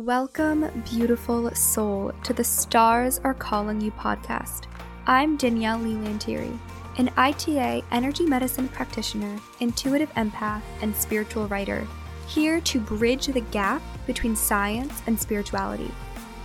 Welcome, 0.00 0.82
beautiful 0.90 1.54
soul, 1.54 2.12
to 2.24 2.32
the 2.32 2.42
Stars 2.42 3.18
Are 3.22 3.34
Calling 3.34 3.82
You 3.82 3.90
podcast. 3.90 4.64
I'm 5.06 5.36
Danielle 5.36 5.76
Leigh 5.76 6.08
Lanteri, 6.08 6.58
an 6.96 7.10
ITA 7.18 7.84
energy 7.92 8.24
medicine 8.24 8.66
practitioner, 8.68 9.38
intuitive 9.60 10.10
empath, 10.14 10.62
and 10.80 10.96
spiritual 10.96 11.48
writer, 11.48 11.86
here 12.26 12.62
to 12.62 12.80
bridge 12.80 13.26
the 13.26 13.42
gap 13.42 13.82
between 14.06 14.34
science 14.34 15.02
and 15.06 15.20
spirituality. 15.20 15.90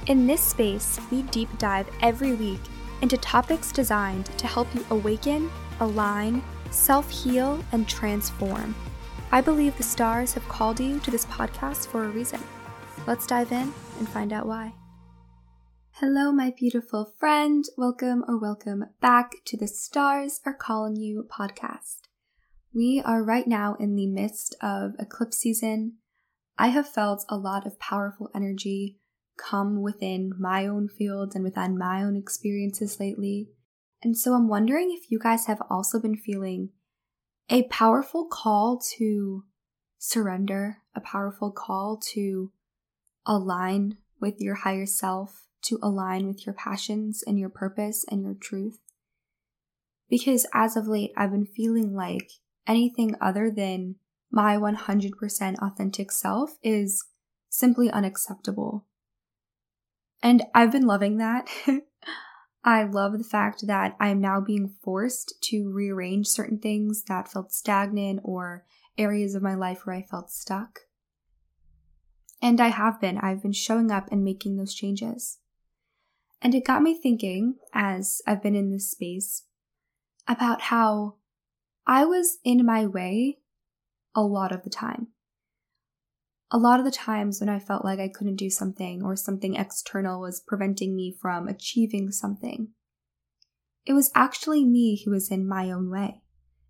In 0.08 0.28
this 0.28 0.42
space, 0.42 1.00
we 1.10 1.22
deep 1.22 1.48
dive 1.58 1.90
every 2.02 2.34
week 2.34 2.60
into 3.02 3.16
topics 3.16 3.72
designed 3.72 4.26
to 4.38 4.48
help 4.48 4.68
you 4.76 4.86
awaken, 4.90 5.50
align, 5.80 6.44
self 6.72 7.10
heal, 7.10 7.64
and 7.72 7.88
transform. 7.88 8.76
I 9.32 9.40
believe 9.40 9.78
the 9.78 9.84
stars 9.84 10.34
have 10.34 10.48
called 10.50 10.82
you 10.82 11.00
to 11.00 11.10
this 11.10 11.26
podcast 11.28 11.88
for 11.88 12.04
a 12.04 12.10
reason. 12.10 12.42
Let's 13.08 13.28
dive 13.28 13.52
in 13.52 13.72
and 14.00 14.10
find 14.10 14.34
out 14.34 14.48
why. 14.48 14.74
Hello, 15.92 16.32
my 16.32 16.52
beautiful 16.58 17.14
friend. 17.20 17.64
Welcome 17.78 18.26
or 18.28 18.40
welcome 18.40 18.86
back 19.00 19.34
to 19.46 19.56
the 19.56 19.68
Stars 19.68 20.42
Are 20.44 20.56
Calling 20.56 20.96
You 20.96 21.28
podcast. 21.30 22.00
We 22.74 23.04
are 23.06 23.24
right 23.24 23.48
now 23.48 23.76
in 23.80 23.96
the 23.96 24.08
midst 24.08 24.56
of 24.60 24.94
eclipse 24.98 25.38
season. 25.38 25.98
I 26.58 26.70
have 26.70 26.90
felt 26.90 27.24
a 27.30 27.38
lot 27.38 27.68
of 27.68 27.78
powerful 27.78 28.32
energy 28.34 28.98
come 29.38 29.84
within 29.84 30.34
my 30.40 30.66
own 30.66 30.90
field 30.90 31.36
and 31.36 31.44
within 31.44 31.78
my 31.78 32.02
own 32.02 32.16
experiences 32.16 33.00
lately. 33.00 33.50
And 34.02 34.18
so 34.18 34.34
I'm 34.34 34.48
wondering 34.48 34.90
if 34.92 35.12
you 35.12 35.20
guys 35.20 35.46
have 35.46 35.62
also 35.70 36.00
been 36.00 36.18
feeling 36.18 36.70
a 37.52 37.68
powerful 37.68 38.26
call 38.26 38.82
to 38.98 39.44
surrender, 40.00 40.78
a 40.96 41.02
powerful 41.02 41.52
call 41.52 42.02
to 42.14 42.52
align 43.26 43.98
with 44.20 44.40
your 44.40 44.56
higher 44.56 44.86
self, 44.86 45.44
to 45.64 45.80
align 45.82 46.28
with 46.28 46.46
your 46.46 46.54
passions 46.54 47.24
and 47.26 47.40
your 47.40 47.50
purpose 47.50 48.06
and 48.10 48.22
your 48.22 48.36
truth. 48.36 48.80
Because 50.10 50.46
as 50.54 50.78
of 50.78 50.88
late, 50.88 51.12
I've 51.18 51.32
been 51.32 51.48
feeling 51.48 51.96
like 51.96 52.30
anything 52.68 53.16
other 53.20 53.52
than 53.52 53.96
my 54.32 54.58
100% 54.58 55.56
authentic 55.60 56.12
self 56.12 56.58
is 56.62 57.04
simply 57.50 57.90
unacceptable. 57.90 58.86
And 60.22 60.44
I've 60.54 60.72
been 60.72 60.86
loving 60.86 61.18
that. 61.18 61.48
I 62.64 62.84
love 62.84 63.18
the 63.18 63.24
fact 63.24 63.68
that 63.68 63.96
I'm 64.00 64.20
now 64.20 64.42
being 64.42 64.74
forced 64.84 65.36
to 65.44 65.72
rearrange 65.72 66.28
certain 66.28 66.58
things 66.58 67.04
that 67.08 67.32
felt 67.32 67.52
stagnant 67.52 68.22
or 68.24 68.66
areas 68.98 69.36
of 69.36 69.44
my 69.44 69.54
life 69.54 69.86
where 69.86 69.96
I 69.96 70.02
felt 70.02 70.32
stuck. 70.32 70.80
And 72.46 72.62
I 72.62 72.68
have 72.68 73.02
been. 73.02 73.18
I've 73.18 73.42
been 73.42 73.54
showing 73.54 73.90
up 73.90 74.08
and 74.12 74.24
making 74.24 74.56
those 74.56 74.76
changes. 74.76 75.40
And 76.44 76.54
it 76.54 76.64
got 76.64 76.84
me 76.84 76.94
thinking, 76.96 77.56
as 77.74 78.22
I've 78.28 78.44
been 78.44 78.54
in 78.54 78.70
this 78.70 78.92
space, 78.92 79.46
about 80.28 80.62
how 80.62 81.16
I 81.88 82.06
was 82.06 82.38
in 82.44 82.64
my 82.64 82.86
way 82.86 83.40
a 84.14 84.22
lot 84.22 84.52
of 84.52 84.62
the 84.62 84.70
time. 84.70 85.08
A 86.52 86.60
lot 86.60 86.78
of 86.78 86.86
the 86.86 86.92
times 86.92 87.40
when 87.40 87.50
I 87.50 87.58
felt 87.58 87.84
like 87.84 87.98
I 87.98 88.10
couldn't 88.10 88.36
do 88.36 88.52
something 88.52 89.02
or 89.02 89.16
something 89.16 89.56
external 89.56 90.22
was 90.22 90.40
preventing 90.40 90.96
me 90.96 91.18
from 91.20 91.48
achieving 91.48 92.12
something, 92.12 92.68
it 93.88 93.94
was 93.94 94.12
actually 94.14 94.66
me 94.66 95.02
who 95.04 95.10
was 95.10 95.32
in 95.32 95.48
my 95.48 95.72
own 95.72 95.90
way. 95.90 96.22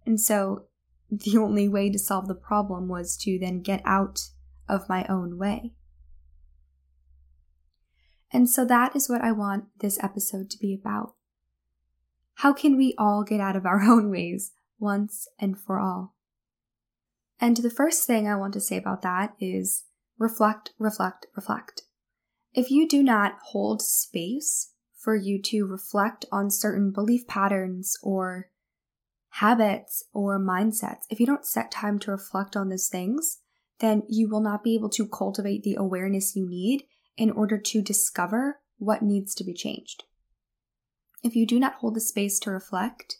And 0.05 0.21
so 0.21 0.67
the 1.11 1.37
only 1.37 1.67
way 1.67 1.89
to 1.89 1.99
solve 1.99 2.29
the 2.29 2.33
problem 2.33 2.87
was 2.87 3.17
to 3.17 3.37
then 3.37 3.59
get 3.59 3.81
out 3.83 4.29
of 4.67 4.89
my 4.89 5.05
own 5.07 5.37
way. 5.37 5.73
And 8.31 8.49
so 8.49 8.65
that 8.65 8.95
is 8.95 9.09
what 9.09 9.21
I 9.21 9.31
want 9.31 9.65
this 9.79 10.01
episode 10.03 10.49
to 10.49 10.59
be 10.59 10.73
about. 10.73 11.13
How 12.35 12.51
can 12.51 12.75
we 12.75 12.93
all 12.97 13.23
get 13.23 13.39
out 13.39 13.55
of 13.55 13.65
our 13.65 13.81
own 13.83 14.09
ways 14.09 14.51
once 14.79 15.27
and 15.39 15.57
for 15.57 15.79
all? 15.79 16.15
And 17.39 17.57
the 17.57 17.69
first 17.69 18.05
thing 18.05 18.27
I 18.27 18.35
want 18.35 18.53
to 18.53 18.61
say 18.61 18.77
about 18.77 19.01
that 19.01 19.35
is 19.39 19.85
reflect, 20.17 20.71
reflect, 20.79 21.27
reflect. 21.35 21.83
If 22.53 22.71
you 22.71 22.87
do 22.87 23.03
not 23.03 23.33
hold 23.51 23.81
space 23.81 24.71
for 24.97 25.15
you 25.15 25.41
to 25.43 25.65
reflect 25.65 26.25
on 26.31 26.49
certain 26.49 26.91
belief 26.91 27.27
patterns 27.27 27.97
or 28.01 28.49
habits 29.29 30.03
or 30.13 30.39
mindsets, 30.39 31.03
if 31.09 31.19
you 31.19 31.25
don't 31.25 31.45
set 31.45 31.71
time 31.71 31.99
to 31.99 32.11
reflect 32.11 32.55
on 32.55 32.69
those 32.69 32.87
things, 32.87 33.39
then 33.79 34.03
you 34.07 34.29
will 34.29 34.41
not 34.41 34.63
be 34.63 34.75
able 34.75 34.89
to 34.89 35.07
cultivate 35.07 35.63
the 35.63 35.75
awareness 35.75 36.35
you 36.35 36.47
need 36.47 36.83
in 37.17 37.31
order 37.31 37.57
to 37.57 37.81
discover 37.81 38.59
what 38.77 39.01
needs 39.01 39.33
to 39.35 39.43
be 39.43 39.53
changed. 39.53 40.03
If 41.23 41.35
you 41.35 41.45
do 41.45 41.59
not 41.59 41.75
hold 41.75 41.95
the 41.95 42.01
space 42.01 42.39
to 42.39 42.51
reflect, 42.51 43.17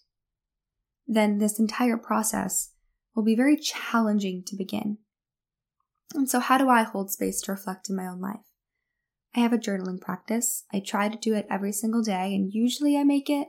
then 1.07 1.37
this 1.37 1.59
entire 1.59 1.97
process 1.97 2.71
will 3.15 3.23
be 3.23 3.35
very 3.35 3.57
challenging 3.57 4.43
to 4.47 4.55
begin. 4.55 4.97
And 6.13 6.29
so, 6.29 6.39
how 6.39 6.57
do 6.57 6.69
I 6.69 6.83
hold 6.83 7.11
space 7.11 7.41
to 7.41 7.51
reflect 7.51 7.89
in 7.89 7.95
my 7.95 8.07
own 8.07 8.21
life? 8.21 8.45
I 9.35 9.39
have 9.39 9.53
a 9.53 9.57
journaling 9.57 9.99
practice. 9.99 10.63
I 10.71 10.79
try 10.79 11.09
to 11.09 11.17
do 11.17 11.33
it 11.33 11.47
every 11.49 11.73
single 11.73 12.03
day, 12.03 12.33
and 12.35 12.53
usually 12.53 12.97
I 12.97 13.03
make 13.03 13.29
it. 13.29 13.47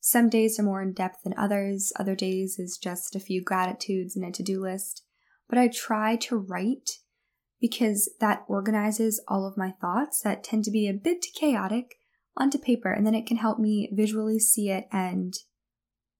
Some 0.00 0.28
days 0.28 0.60
are 0.60 0.62
more 0.62 0.82
in 0.82 0.92
depth 0.92 1.22
than 1.24 1.34
others, 1.36 1.92
other 1.98 2.14
days 2.14 2.58
is 2.58 2.78
just 2.80 3.16
a 3.16 3.20
few 3.20 3.42
gratitudes 3.42 4.14
and 4.14 4.24
a 4.24 4.30
to 4.30 4.42
do 4.42 4.60
list 4.60 5.02
but 5.48 5.58
I 5.58 5.68
try 5.68 6.16
to 6.16 6.36
write 6.36 6.98
because 7.60 8.10
that 8.20 8.44
organizes 8.48 9.22
all 9.28 9.46
of 9.46 9.56
my 9.56 9.72
thoughts 9.80 10.20
that 10.22 10.44
tend 10.44 10.64
to 10.64 10.70
be 10.70 10.88
a 10.88 10.92
bit 10.92 11.26
chaotic 11.34 11.96
onto 12.36 12.58
paper, 12.58 12.92
and 12.92 13.06
then 13.06 13.14
it 13.14 13.26
can 13.26 13.38
help 13.38 13.58
me 13.58 13.88
visually 13.92 14.38
see 14.38 14.70
it 14.70 14.86
and 14.92 15.34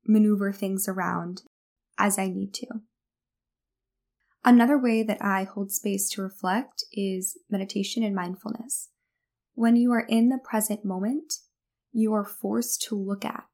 maneuver 0.06 0.52
things 0.52 0.88
around 0.88 1.42
as 1.98 2.18
I 2.18 2.28
need 2.28 2.54
to. 2.54 2.66
Another 4.44 4.78
way 4.78 5.02
that 5.02 5.20
I 5.20 5.44
hold 5.44 5.72
space 5.72 6.08
to 6.10 6.22
reflect 6.22 6.84
is 6.92 7.36
meditation 7.50 8.02
and 8.02 8.14
mindfulness. 8.14 8.90
When 9.54 9.76
you 9.76 9.92
are 9.92 10.06
in 10.08 10.28
the 10.28 10.38
present 10.38 10.84
moment, 10.84 11.34
you 11.92 12.12
are 12.14 12.24
forced 12.24 12.82
to 12.82 12.94
look 12.94 13.24
at 13.24 13.44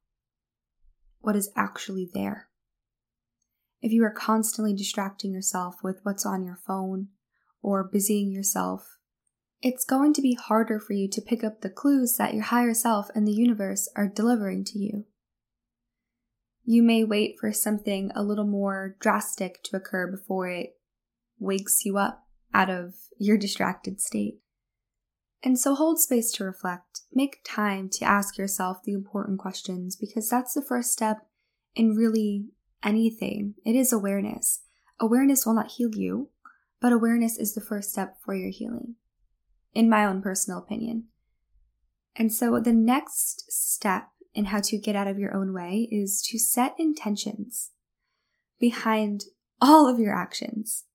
what 1.21 1.35
is 1.35 1.49
actually 1.55 2.09
there 2.13 2.49
if 3.83 3.91
you 3.91 4.01
are 4.05 4.11
constantly 4.11 4.73
distracting 4.73 5.33
yourself 5.33 5.75
with 5.83 5.99
what's 6.03 6.25
on 6.25 6.45
your 6.45 6.55
phone 6.55 7.09
or 7.61 7.83
busying 7.83 8.31
yourself, 8.31 8.97
it's 9.61 9.83
going 9.83 10.13
to 10.13 10.21
be 10.21 10.35
harder 10.35 10.79
for 10.79 10.93
you 10.93 11.09
to 11.09 11.21
pick 11.21 11.43
up 11.43 11.59
the 11.59 11.69
clues 11.69 12.15
that 12.17 12.33
your 12.33 12.45
higher 12.45 12.73
self 12.73 13.09
and 13.13 13.27
the 13.27 13.33
universe 13.33 13.91
are 13.93 14.07
delivering 14.07 14.63
to 14.63 14.79
you. 14.79 15.03
You 16.63 16.81
may 16.81 17.03
wait 17.03 17.35
for 17.37 17.51
something 17.51 18.09
a 18.15 18.23
little 18.23 18.47
more 18.47 18.95
drastic 19.01 19.61
to 19.63 19.75
occur 19.75 20.09
before 20.09 20.47
it 20.47 20.77
wakes 21.37 21.83
you 21.83 21.97
up 21.97 22.23
out 22.53 22.69
of 22.69 22.93
your 23.19 23.37
distracted 23.37 23.99
state. 23.99 24.39
And 25.43 25.59
so 25.59 25.75
hold 25.75 25.99
space 25.99 26.31
to 26.33 26.45
reflect. 26.45 27.01
Make 27.11 27.41
time 27.45 27.89
to 27.95 28.05
ask 28.05 28.37
yourself 28.37 28.77
the 28.85 28.93
important 28.93 29.39
questions 29.39 29.97
because 29.97 30.29
that's 30.29 30.53
the 30.53 30.61
first 30.61 30.93
step 30.93 31.17
in 31.75 31.97
really 31.97 32.45
anything, 32.83 33.55
it 33.65 33.75
is 33.75 33.93
awareness. 33.93 34.61
Awareness 34.99 35.45
will 35.45 35.53
not 35.53 35.71
heal 35.71 35.89
you, 35.93 36.29
but 36.79 36.91
awareness 36.91 37.37
is 37.37 37.53
the 37.53 37.61
first 37.61 37.91
step 37.91 38.17
for 38.23 38.35
your 38.35 38.49
healing, 38.49 38.95
in 39.73 39.89
my 39.89 40.05
own 40.05 40.21
personal 40.21 40.59
opinion. 40.59 41.05
And 42.15 42.31
so 42.31 42.59
the 42.59 42.73
next 42.73 43.51
step 43.51 44.09
in 44.33 44.45
how 44.45 44.59
to 44.61 44.77
get 44.77 44.95
out 44.95 45.07
of 45.07 45.17
your 45.17 45.35
own 45.35 45.53
way 45.53 45.87
is 45.91 46.21
to 46.29 46.37
set 46.37 46.75
intentions 46.77 47.71
behind 48.59 49.25
all 49.61 49.87
of 49.87 49.99
your 49.99 50.15
actions. 50.15 50.85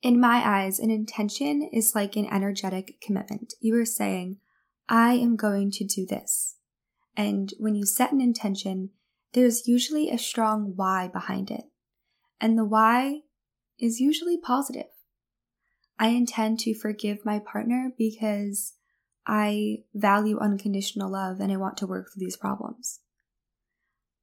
In 0.00 0.20
my 0.20 0.42
eyes, 0.44 0.78
an 0.78 0.90
intention 0.90 1.68
is 1.72 1.94
like 1.94 2.16
an 2.16 2.26
energetic 2.32 3.00
commitment. 3.00 3.54
You 3.60 3.76
are 3.80 3.84
saying, 3.84 4.38
I 4.88 5.14
am 5.14 5.36
going 5.36 5.70
to 5.72 5.84
do 5.84 6.06
this. 6.06 6.56
And 7.16 7.52
when 7.58 7.74
you 7.74 7.84
set 7.84 8.12
an 8.12 8.20
intention, 8.20 8.90
there's 9.32 9.68
usually 9.68 10.10
a 10.10 10.18
strong 10.18 10.72
why 10.76 11.08
behind 11.08 11.50
it. 11.50 11.64
And 12.40 12.56
the 12.56 12.64
why 12.64 13.20
is 13.78 14.00
usually 14.00 14.38
positive. 14.38 14.86
I 15.98 16.08
intend 16.08 16.60
to 16.60 16.74
forgive 16.74 17.24
my 17.24 17.40
partner 17.40 17.92
because 17.96 18.74
I 19.26 19.78
value 19.94 20.38
unconditional 20.38 21.10
love 21.10 21.40
and 21.40 21.52
I 21.52 21.56
want 21.56 21.76
to 21.78 21.86
work 21.86 22.06
through 22.12 22.20
these 22.20 22.36
problems. 22.36 23.00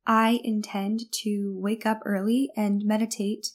I 0.08 0.40
intend 0.44 1.12
to 1.24 1.58
wake 1.60 1.86
up 1.86 2.00
early 2.06 2.50
and 2.56 2.84
meditate 2.86 3.48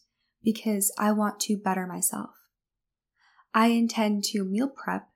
because 0.43 0.93
I 0.99 1.12
want 1.12 1.41
to 1.41 1.56
better 1.56 1.87
myself. 1.87 2.31
I 3.55 3.69
intend 3.69 4.25
to 4.25 4.44
meal 4.44 4.69
prep 4.69 5.08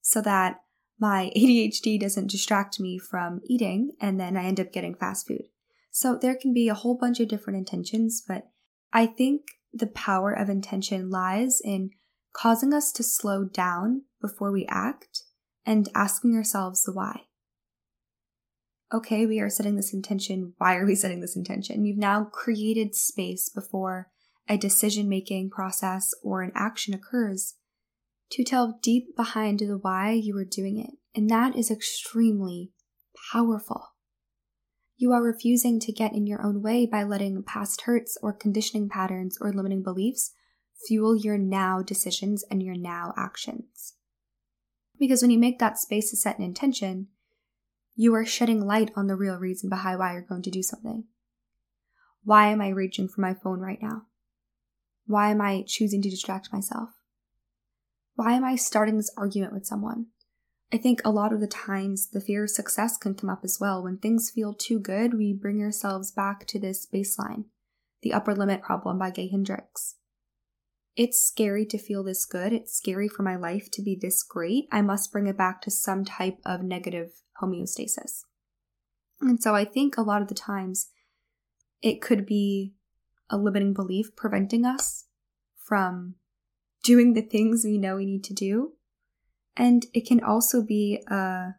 so 0.00 0.20
that 0.22 0.60
my 0.98 1.32
ADHD 1.36 1.98
doesn't 1.98 2.30
distract 2.30 2.78
me 2.78 2.98
from 2.98 3.40
eating 3.46 3.92
and 4.00 4.20
then 4.20 4.36
I 4.36 4.44
end 4.44 4.60
up 4.60 4.72
getting 4.72 4.94
fast 4.94 5.26
food. 5.26 5.44
So 5.94 6.18
there 6.20 6.34
can 6.34 6.52
be 6.52 6.68
a 6.68 6.74
whole 6.74 6.96
bunch 6.96 7.20
of 7.20 7.28
different 7.28 7.56
intentions, 7.56 8.20
but 8.26 8.48
I 8.92 9.06
think 9.06 9.42
the 9.72 9.86
power 9.86 10.32
of 10.32 10.48
intention 10.48 11.08
lies 11.08 11.60
in 11.62 11.90
causing 12.32 12.74
us 12.74 12.90
to 12.94 13.04
slow 13.04 13.44
down 13.44 14.02
before 14.20 14.50
we 14.50 14.66
act 14.68 15.22
and 15.64 15.88
asking 15.94 16.34
ourselves 16.34 16.82
the 16.82 16.92
why. 16.92 17.26
Okay, 18.92 19.24
we 19.24 19.38
are 19.38 19.48
setting 19.48 19.76
this 19.76 19.94
intention. 19.94 20.54
Why 20.58 20.74
are 20.74 20.84
we 20.84 20.96
setting 20.96 21.20
this 21.20 21.36
intention? 21.36 21.84
You've 21.84 21.96
now 21.96 22.24
created 22.24 22.96
space 22.96 23.48
before 23.48 24.10
a 24.48 24.58
decision 24.58 25.08
making 25.08 25.50
process 25.50 26.10
or 26.24 26.42
an 26.42 26.50
action 26.56 26.92
occurs 26.92 27.54
to 28.30 28.42
tell 28.42 28.80
deep 28.82 29.14
behind 29.14 29.60
the 29.60 29.78
why 29.80 30.10
you 30.10 30.36
are 30.38 30.44
doing 30.44 30.76
it. 30.80 30.90
And 31.16 31.30
that 31.30 31.54
is 31.54 31.70
extremely 31.70 32.72
powerful. 33.32 33.93
You 34.96 35.12
are 35.12 35.22
refusing 35.22 35.80
to 35.80 35.92
get 35.92 36.12
in 36.12 36.26
your 36.26 36.44
own 36.44 36.62
way 36.62 36.86
by 36.86 37.02
letting 37.02 37.42
past 37.42 37.82
hurts 37.82 38.16
or 38.22 38.32
conditioning 38.32 38.88
patterns 38.88 39.36
or 39.40 39.52
limiting 39.52 39.82
beliefs 39.82 40.32
fuel 40.86 41.16
your 41.16 41.38
now 41.38 41.82
decisions 41.82 42.44
and 42.50 42.62
your 42.62 42.76
now 42.76 43.12
actions. 43.16 43.94
Because 44.98 45.22
when 45.22 45.30
you 45.30 45.38
make 45.38 45.58
that 45.58 45.78
space 45.78 46.10
to 46.10 46.16
set 46.16 46.38
an 46.38 46.44
intention, 46.44 47.08
you 47.96 48.14
are 48.14 48.24
shedding 48.24 48.64
light 48.64 48.90
on 48.94 49.06
the 49.06 49.16
real 49.16 49.36
reason 49.36 49.68
behind 49.68 49.98
why 49.98 50.12
you're 50.12 50.22
going 50.22 50.42
to 50.42 50.50
do 50.50 50.62
something. 50.62 51.04
Why 52.22 52.48
am 52.48 52.60
I 52.60 52.68
reaching 52.68 53.08
for 53.08 53.20
my 53.20 53.34
phone 53.34 53.60
right 53.60 53.82
now? 53.82 54.02
Why 55.06 55.30
am 55.30 55.40
I 55.40 55.64
choosing 55.66 56.02
to 56.02 56.10
distract 56.10 56.52
myself? 56.52 56.90
Why 58.14 58.32
am 58.32 58.44
I 58.44 58.56
starting 58.56 58.96
this 58.96 59.12
argument 59.16 59.52
with 59.52 59.66
someone? 59.66 60.06
I 60.74 60.76
think 60.76 61.00
a 61.04 61.10
lot 61.12 61.32
of 61.32 61.38
the 61.38 61.46
times 61.46 62.08
the 62.08 62.20
fear 62.20 62.42
of 62.42 62.50
success 62.50 62.96
can 62.96 63.14
come 63.14 63.30
up 63.30 63.42
as 63.44 63.58
well. 63.60 63.80
When 63.80 63.96
things 63.96 64.32
feel 64.34 64.52
too 64.52 64.80
good, 64.80 65.14
we 65.14 65.32
bring 65.32 65.62
ourselves 65.62 66.10
back 66.10 66.48
to 66.48 66.58
this 66.58 66.84
baseline, 66.92 67.44
the 68.02 68.12
upper 68.12 68.34
limit 68.34 68.60
problem 68.60 68.98
by 68.98 69.10
Gay 69.10 69.28
Hendricks. 69.28 69.94
It's 70.96 71.22
scary 71.22 71.64
to 71.66 71.78
feel 71.78 72.02
this 72.02 72.26
good. 72.26 72.52
It's 72.52 72.76
scary 72.76 73.06
for 73.06 73.22
my 73.22 73.36
life 73.36 73.70
to 73.70 73.82
be 73.82 73.96
this 73.96 74.24
great. 74.24 74.64
I 74.72 74.82
must 74.82 75.12
bring 75.12 75.28
it 75.28 75.38
back 75.38 75.62
to 75.62 75.70
some 75.70 76.04
type 76.04 76.38
of 76.44 76.64
negative 76.64 77.22
homeostasis. 77.40 78.24
And 79.20 79.40
so 79.40 79.54
I 79.54 79.64
think 79.64 79.96
a 79.96 80.02
lot 80.02 80.22
of 80.22 80.28
the 80.28 80.34
times 80.34 80.88
it 81.82 82.02
could 82.02 82.26
be 82.26 82.74
a 83.30 83.36
limiting 83.36 83.74
belief 83.74 84.16
preventing 84.16 84.66
us 84.66 85.04
from 85.56 86.16
doing 86.82 87.14
the 87.14 87.22
things 87.22 87.62
we 87.64 87.78
know 87.78 87.94
we 87.94 88.06
need 88.06 88.24
to 88.24 88.34
do. 88.34 88.72
And 89.56 89.86
it 89.92 90.06
can 90.06 90.22
also 90.22 90.62
be 90.62 91.02
a 91.08 91.54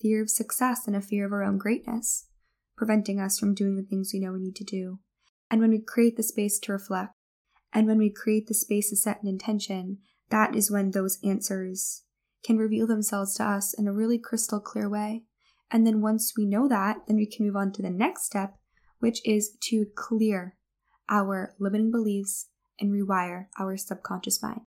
fear 0.00 0.22
of 0.22 0.30
success 0.30 0.86
and 0.86 0.96
a 0.96 1.00
fear 1.00 1.26
of 1.26 1.32
our 1.32 1.42
own 1.42 1.58
greatness, 1.58 2.26
preventing 2.76 3.20
us 3.20 3.38
from 3.38 3.54
doing 3.54 3.76
the 3.76 3.82
things 3.82 4.10
we 4.12 4.20
know 4.20 4.32
we 4.32 4.40
need 4.40 4.56
to 4.56 4.64
do. 4.64 4.98
And 5.50 5.60
when 5.60 5.70
we 5.70 5.80
create 5.80 6.16
the 6.16 6.22
space 6.22 6.58
to 6.60 6.72
reflect, 6.72 7.14
and 7.72 7.86
when 7.86 7.98
we 7.98 8.10
create 8.10 8.46
the 8.46 8.54
space 8.54 8.90
to 8.90 8.96
set 8.96 9.22
an 9.22 9.28
intention, 9.28 9.98
that 10.30 10.54
is 10.54 10.70
when 10.70 10.90
those 10.90 11.18
answers 11.24 12.02
can 12.44 12.56
reveal 12.56 12.86
themselves 12.86 13.34
to 13.34 13.44
us 13.44 13.74
in 13.74 13.86
a 13.86 13.92
really 13.92 14.18
crystal 14.18 14.60
clear 14.60 14.88
way. 14.88 15.24
And 15.70 15.86
then 15.86 16.00
once 16.00 16.32
we 16.36 16.46
know 16.46 16.68
that, 16.68 16.98
then 17.06 17.16
we 17.16 17.26
can 17.26 17.46
move 17.46 17.56
on 17.56 17.72
to 17.72 17.82
the 17.82 17.90
next 17.90 18.24
step, 18.24 18.54
which 19.00 19.20
is 19.24 19.56
to 19.64 19.86
clear 19.94 20.56
our 21.08 21.54
limiting 21.58 21.90
beliefs 21.90 22.48
and 22.80 22.90
rewire 22.90 23.46
our 23.58 23.76
subconscious 23.76 24.42
mind. 24.42 24.62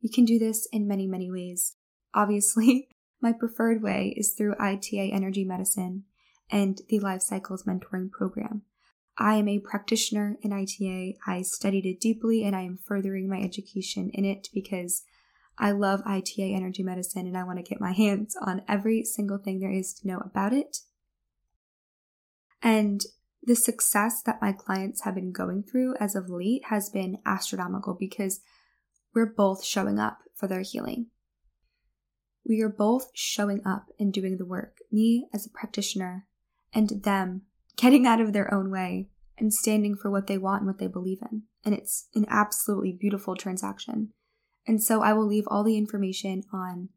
You 0.00 0.10
can 0.10 0.24
do 0.24 0.38
this 0.38 0.66
in 0.72 0.88
many, 0.88 1.06
many 1.06 1.30
ways. 1.30 1.76
Obviously, 2.14 2.88
my 3.20 3.32
preferred 3.32 3.82
way 3.82 4.14
is 4.16 4.32
through 4.32 4.56
ITA 4.58 5.10
Energy 5.12 5.44
Medicine 5.44 6.04
and 6.50 6.80
the 6.88 7.00
Life 7.00 7.22
Cycles 7.22 7.64
Mentoring 7.64 8.10
Program. 8.10 8.62
I 9.18 9.34
am 9.34 9.48
a 9.48 9.58
practitioner 9.58 10.36
in 10.42 10.52
ITA. 10.52 11.16
I 11.26 11.42
studied 11.42 11.86
it 11.86 12.00
deeply 12.00 12.44
and 12.44 12.56
I 12.56 12.62
am 12.62 12.78
furthering 12.78 13.28
my 13.28 13.40
education 13.40 14.10
in 14.12 14.24
it 14.24 14.48
because 14.52 15.02
I 15.58 15.72
love 15.72 16.00
ITA 16.06 16.54
Energy 16.54 16.82
Medicine 16.82 17.26
and 17.26 17.36
I 17.36 17.44
want 17.44 17.58
to 17.58 17.62
get 17.68 17.80
my 17.80 17.92
hands 17.96 18.36
on 18.40 18.62
every 18.68 19.04
single 19.04 19.38
thing 19.38 19.60
there 19.60 19.70
is 19.70 19.92
to 19.94 20.08
know 20.08 20.18
about 20.18 20.52
it. 20.52 20.78
And 22.62 23.02
the 23.42 23.56
success 23.56 24.22
that 24.24 24.40
my 24.40 24.52
clients 24.52 25.02
have 25.02 25.16
been 25.16 25.32
going 25.32 25.64
through 25.64 25.96
as 25.98 26.14
of 26.14 26.30
late 26.30 26.66
has 26.66 26.88
been 26.90 27.18
astronomical 27.26 27.94
because 27.94 28.40
we're 29.14 29.26
both 29.26 29.64
showing 29.64 29.98
up 29.98 30.18
for 30.34 30.46
their 30.46 30.62
healing. 30.62 31.06
We 32.44 32.60
are 32.62 32.68
both 32.68 33.10
showing 33.14 33.60
up 33.64 33.86
and 33.98 34.12
doing 34.12 34.36
the 34.36 34.44
work, 34.44 34.78
me 34.90 35.28
as 35.32 35.46
a 35.46 35.50
practitioner 35.50 36.26
and 36.74 37.02
them 37.02 37.42
getting 37.76 38.06
out 38.06 38.20
of 38.20 38.32
their 38.32 38.52
own 38.52 38.70
way 38.70 39.08
and 39.38 39.52
standing 39.52 39.96
for 39.96 40.10
what 40.10 40.26
they 40.26 40.38
want 40.38 40.62
and 40.62 40.68
what 40.68 40.78
they 40.78 40.86
believe 40.86 41.20
in. 41.30 41.42
And 41.64 41.74
it's 41.74 42.08
an 42.14 42.26
absolutely 42.28 42.92
beautiful 42.92 43.36
transaction. 43.36 44.12
And 44.66 44.82
so 44.82 45.02
I 45.02 45.12
will 45.12 45.26
leave 45.26 45.44
all 45.48 45.64
the 45.64 45.76
information 45.76 46.42
on 46.52 46.88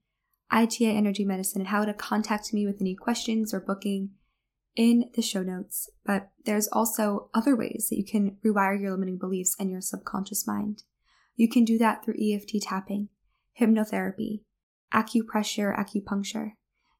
ITA 0.51 0.85
Energy 0.85 1.25
Medicine 1.25 1.61
and 1.61 1.69
how 1.69 1.85
to 1.85 1.93
contact 1.93 2.53
me 2.53 2.65
with 2.65 2.81
any 2.81 2.95
questions 2.95 3.53
or 3.53 3.59
booking 3.59 4.11
in 4.75 5.09
the 5.15 5.21
show 5.21 5.41
notes, 5.41 5.89
but 6.05 6.29
there's 6.45 6.67
also 6.67 7.29
other 7.33 7.55
ways 7.55 7.87
that 7.89 7.97
you 7.97 8.05
can 8.05 8.37
rewire 8.45 8.79
your 8.79 8.91
limiting 8.91 9.17
beliefs 9.17 9.55
and 9.57 9.71
your 9.71 9.81
subconscious 9.81 10.45
mind. 10.45 10.83
You 11.35 11.49
can 11.49 11.63
do 11.63 11.77
that 11.77 12.03
through 12.03 12.15
EFT 12.19 12.61
tapping, 12.61 13.09
hypnotherapy, 13.59 14.41
acupressure, 14.95 15.77
acupuncture. 15.77 16.51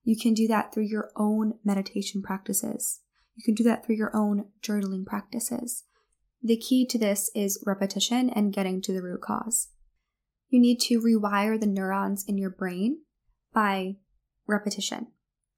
You 0.04 0.18
can 0.18 0.34
do 0.34 0.48
that 0.48 0.74
through 0.74 0.88
your 0.88 1.12
own 1.16 1.54
meditation 1.64 2.22
practices. 2.22 3.00
You 3.36 3.44
can 3.44 3.56
do 3.56 3.64
that 3.64 3.86
through 3.86 3.96
your 3.96 4.16
own 4.16 4.46
journaling 4.62 5.06
practices. 5.06 5.84
The 6.44 6.58
key 6.58 6.86
to 6.88 7.00
this 7.00 7.32
is 7.34 7.64
repetition 7.66 8.30
and 8.30 8.54
getting 8.54 8.82
to 8.84 8.94
the 8.94 9.02
root 9.02 9.22
cause. 9.22 9.70
You 10.50 10.60
need 10.60 10.80
to 10.82 11.02
rewire 11.02 11.60
the 11.60 11.66
neurons 11.66 12.24
in 12.28 12.38
your 12.38 12.52
brain 12.52 13.00
by 13.54 13.96
repetition 14.48 15.08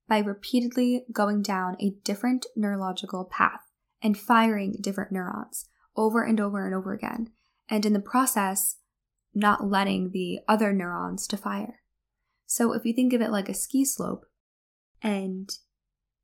by 0.08 0.18
repeatedly 0.18 1.04
going 1.12 1.42
down 1.42 1.76
a 1.80 1.94
different 2.02 2.46
neurological 2.56 3.26
path 3.26 3.60
and 4.02 4.18
firing 4.18 4.76
different 4.80 5.12
neurons 5.12 5.66
over 5.96 6.22
and 6.22 6.40
over 6.40 6.64
and 6.64 6.74
over 6.74 6.92
again, 6.92 7.30
and 7.68 7.84
in 7.84 7.92
the 7.92 8.00
process, 8.00 8.76
not 9.34 9.68
letting 9.68 10.10
the 10.12 10.38
other 10.48 10.72
neurons 10.72 11.26
to 11.26 11.36
fire. 11.36 11.80
So 12.48 12.72
if 12.72 12.86
you 12.86 12.94
think 12.94 13.12
of 13.12 13.20
it 13.20 13.30
like 13.30 13.50
a 13.50 13.54
ski 13.54 13.84
slope, 13.84 14.24
and 15.02 15.50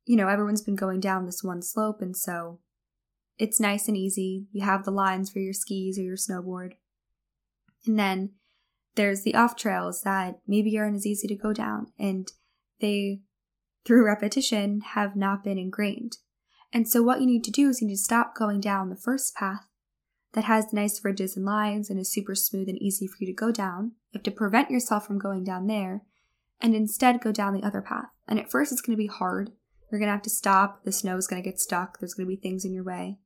you 0.05 0.17
know, 0.17 0.27
everyone's 0.27 0.63
been 0.63 0.75
going 0.75 0.99
down 0.99 1.25
this 1.25 1.43
one 1.43 1.61
slope, 1.61 2.01
and 2.01 2.17
so 2.17 2.59
it's 3.37 3.59
nice 3.59 3.87
and 3.87 3.95
easy. 3.95 4.47
You 4.51 4.65
have 4.65 4.85
the 4.85 4.91
lines 4.91 5.29
for 5.29 5.39
your 5.39 5.53
skis 5.53 5.99
or 5.99 6.01
your 6.01 6.17
snowboard. 6.17 6.73
And 7.85 7.99
then 7.99 8.31
there's 8.95 9.21
the 9.21 9.35
off 9.35 9.55
trails 9.55 10.01
that 10.01 10.39
maybe 10.47 10.77
aren't 10.79 10.95
as 10.95 11.05
easy 11.05 11.27
to 11.27 11.35
go 11.35 11.53
down, 11.53 11.91
and 11.99 12.27
they 12.81 13.21
through 13.85 14.05
repetition 14.05 14.81
have 14.81 15.15
not 15.15 15.43
been 15.43 15.59
ingrained. 15.59 16.17
And 16.73 16.87
so, 16.89 17.03
what 17.03 17.21
you 17.21 17.27
need 17.27 17.43
to 17.43 17.51
do 17.51 17.69
is 17.69 17.81
you 17.81 17.87
need 17.87 17.93
to 17.93 17.99
stop 17.99 18.35
going 18.35 18.61
down 18.61 18.89
the 18.89 18.95
first 18.95 19.35
path 19.35 19.67
that 20.33 20.45
has 20.45 20.73
nice 20.73 21.05
ridges 21.05 21.37
and 21.37 21.45
lines 21.45 21.91
and 21.91 21.99
is 21.99 22.11
super 22.11 22.33
smooth 22.33 22.67
and 22.67 22.81
easy 22.81 23.05
for 23.05 23.17
you 23.19 23.27
to 23.27 23.33
go 23.33 23.51
down. 23.51 23.91
You 24.11 24.17
have 24.17 24.23
to 24.23 24.31
prevent 24.31 24.71
yourself 24.71 25.05
from 25.05 25.19
going 25.19 25.43
down 25.43 25.67
there 25.67 26.01
and 26.61 26.75
instead 26.75 27.21
go 27.21 27.31
down 27.31 27.53
the 27.53 27.65
other 27.65 27.81
path. 27.81 28.09
And 28.27 28.39
at 28.39 28.49
first, 28.49 28.71
it's 28.71 28.81
going 28.81 28.97
to 28.97 29.01
be 29.01 29.07
hard. 29.07 29.51
You're 29.91 29.99
going 29.99 30.07
to 30.07 30.13
have 30.13 30.21
to 30.23 30.29
stop. 30.29 30.83
The 30.83 30.91
snow 30.91 31.17
is 31.17 31.27
going 31.27 31.41
to 31.41 31.49
get 31.49 31.59
stuck. 31.59 31.99
There's 31.99 32.13
going 32.13 32.27
to 32.27 32.35
be 32.35 32.41
things 32.41 32.65
in 32.65 32.73
your 32.73 32.83
way. 32.83 33.19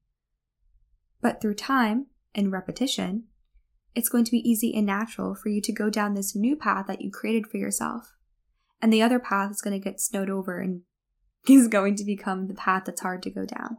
But 1.22 1.42
through 1.42 1.56
time 1.56 2.08
and 2.36 2.52
repetition, 2.52 3.26
it's 3.96 4.10
going 4.10 4.26
to 4.26 4.32
be 4.32 4.50
easy 4.50 4.74
and 4.76 4.86
natural 4.86 5.36
for 5.36 5.50
you 5.50 5.62
to 5.62 5.72
go 5.72 5.90
down 5.90 6.14
this 6.14 6.36
new 6.36 6.56
path 6.56 6.88
that 6.88 7.02
you 7.02 7.12
created 7.12 7.48
for 7.48 7.58
yourself 7.58 8.14
and 8.82 8.94
the 8.94 9.02
other 9.02 9.20
path 9.20 9.52
is 9.52 9.62
going 9.62 9.80
to 9.80 9.84
get 9.84 10.00
snowed 10.00 10.30
over 10.30 10.60
and 10.60 10.82
is 11.50 11.68
going 11.68 11.96
to 11.96 12.04
become 12.04 12.48
the 12.48 12.54
path 12.54 12.84
that's 12.86 13.02
hard 13.02 13.24
to 13.24 13.30
go 13.30 13.46
down. 13.46 13.78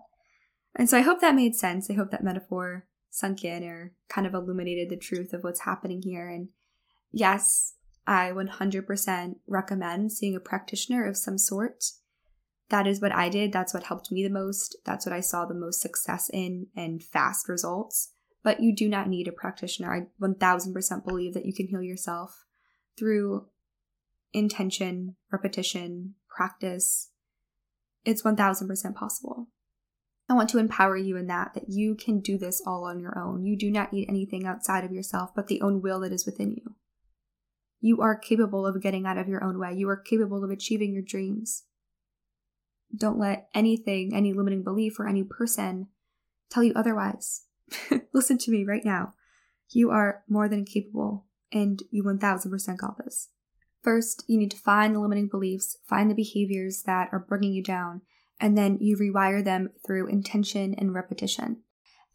And 0.75 0.89
so 0.89 0.97
I 0.99 1.03
hope 1.03 1.21
that 1.21 1.35
made 1.35 1.55
sense. 1.55 1.91
I 1.91 1.95
hope 1.95 2.11
that 2.11 2.25
metaphor 2.25 2.87
sunk 3.11 3.45
in 3.45 3.65
or 3.65 3.93
kind 4.09 4.27
of 4.27 4.35
illuminated 4.35 4.89
the 4.89 4.97
truth 4.97 5.33
of 5.33 5.43
what's 5.43 5.63
happening 5.63 6.01
here. 6.03 6.29
And 6.29 6.49
yes, 7.11 7.75
I 8.11 8.33
100% 8.33 9.37
recommend 9.47 10.11
seeing 10.11 10.35
a 10.35 10.41
practitioner 10.41 11.07
of 11.07 11.17
some 11.17 11.39
sort. 11.39 11.85
That 12.69 12.89
is 12.89 13.01
what 13.01 13.15
I 13.15 13.29
did. 13.29 13.53
That's 13.53 13.73
what 13.73 13.85
helped 13.85 14.11
me 14.11 14.25
the 14.25 14.35
most. 14.35 14.77
That's 14.85 15.07
what 15.07 15.13
I 15.13 15.21
saw 15.21 15.45
the 15.47 15.55
most 15.55 15.81
success 15.81 16.29
in 16.33 16.67
and 16.75 17.01
fast 17.01 17.49
results. 17.49 18.11
But 18.43 18.61
you 18.61 18.75
do 18.75 18.89
not 18.89 19.09
need 19.09 19.29
a 19.29 19.33
practitioner. 19.33 19.95
I 19.95 20.09
1000% 20.21 21.05
believe 21.07 21.35
that 21.35 21.47
you 21.47 21.55
can 21.55 21.69
heal 21.69 21.83
yourself 21.83 22.45
through 22.99 23.47
intention, 24.33 25.15
repetition, 25.31 26.17
practice, 26.29 27.11
it's 28.05 28.23
1000% 28.23 28.95
possible. 28.97 29.47
I 30.29 30.35
want 30.35 30.49
to 30.51 30.59
empower 30.59 30.97
you 30.97 31.17
in 31.17 31.29
that, 31.29 31.55
that 31.55 31.69
you 31.69 31.95
can 31.95 32.19
do 32.19 32.39
this 32.39 32.61
all 32.67 32.85
on 32.85 32.99
your 32.99 33.17
own. 33.17 33.45
You 33.45 33.57
do 33.57 33.71
not 33.71 33.93
need 33.93 34.09
anything 34.09 34.47
outside 34.47 34.85
of 34.85 34.91
yourself 34.93 35.31
but 35.37 35.47
the 35.47 35.61
own 35.61 35.81
will 35.81 36.01
that 36.01 36.13
is 36.13 36.27
within 36.27 36.51
you. 36.51 36.75
You 37.81 38.01
are 38.03 38.17
capable 38.17 38.67
of 38.67 38.83
getting 38.83 39.07
out 39.07 39.19
of 39.19 39.29
your 39.29 39.43
own 39.43 39.59
way. 39.59 39.75
You 39.75 39.89
are 39.89 39.97
capable 39.97 40.45
of 40.45 40.51
achieving 40.51 40.93
your 40.93 41.03
dreams. 41.03 41.65
Don't 42.95 43.19
let 43.19 43.49
anything, 43.55 44.15
any 44.15 44.33
limiting 44.33 44.63
belief, 44.63 44.99
or 44.99 45.09
any 45.09 45.25
person 45.25 45.89
tell 46.51 46.63
you 46.63 46.73
otherwise. 46.75 47.45
Listen 48.13 48.37
to 48.39 48.51
me 48.51 48.65
right 48.65 48.85
now. 48.85 49.15
You 49.71 49.91
are 49.91 50.25
more 50.29 50.49
than 50.49 50.65
capable, 50.65 51.27
and 51.53 51.83
you 51.91 52.03
1000% 52.03 52.77
got 52.77 52.99
this. 52.99 53.29
First, 53.83 54.25
you 54.27 54.39
need 54.39 54.51
to 54.51 54.59
find 54.59 54.95
the 54.95 55.01
limiting 55.01 55.29
beliefs, 55.29 55.79
find 55.89 56.11
the 56.11 56.15
behaviors 56.15 56.83
that 56.85 57.09
are 57.13 57.25
bringing 57.27 57.53
you 57.53 57.63
down, 57.63 58.03
and 58.39 58.59
then 58.59 58.79
you 58.81 58.97
rewire 58.97 59.43
them 59.43 59.71
through 59.87 60.09
intention 60.09 60.75
and 60.75 60.93
repetition. 60.93 61.63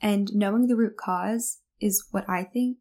And 0.02 0.30
knowing 0.36 0.68
the 0.68 0.76
root 0.76 0.98
cause 0.98 1.60
is 1.80 2.06
what 2.12 2.30
I 2.30 2.44
think 2.44 2.78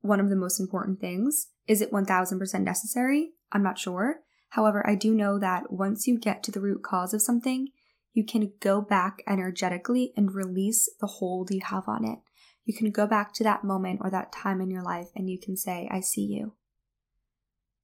one 0.00 0.20
of 0.20 0.28
the 0.28 0.36
most 0.36 0.60
important 0.60 1.00
things. 1.00 1.48
Is 1.66 1.80
it 1.80 1.92
1000% 1.92 2.60
necessary? 2.62 3.30
I'm 3.52 3.62
not 3.62 3.78
sure. 3.78 4.20
However, 4.50 4.88
I 4.88 4.94
do 4.94 5.14
know 5.14 5.38
that 5.38 5.72
once 5.72 6.06
you 6.06 6.18
get 6.18 6.42
to 6.44 6.52
the 6.52 6.60
root 6.60 6.82
cause 6.82 7.12
of 7.12 7.22
something, 7.22 7.68
you 8.12 8.24
can 8.24 8.52
go 8.60 8.80
back 8.80 9.22
energetically 9.28 10.12
and 10.16 10.34
release 10.34 10.88
the 11.00 11.06
hold 11.06 11.50
you 11.50 11.60
have 11.64 11.88
on 11.88 12.04
it. 12.04 12.18
You 12.64 12.74
can 12.74 12.90
go 12.90 13.06
back 13.06 13.32
to 13.34 13.44
that 13.44 13.64
moment 13.64 14.00
or 14.02 14.10
that 14.10 14.32
time 14.32 14.60
in 14.60 14.70
your 14.70 14.82
life 14.82 15.08
and 15.14 15.28
you 15.28 15.38
can 15.38 15.56
say, 15.56 15.88
I 15.90 16.00
see 16.00 16.22
you. 16.24 16.54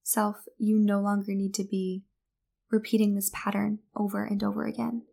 Self, 0.03 0.45
you 0.57 0.77
no 0.77 0.99
longer 0.99 1.33
need 1.33 1.53
to 1.55 1.63
be 1.63 2.03
repeating 2.69 3.13
this 3.15 3.31
pattern 3.33 3.79
over 3.95 4.25
and 4.25 4.43
over 4.43 4.65
again. 4.65 5.03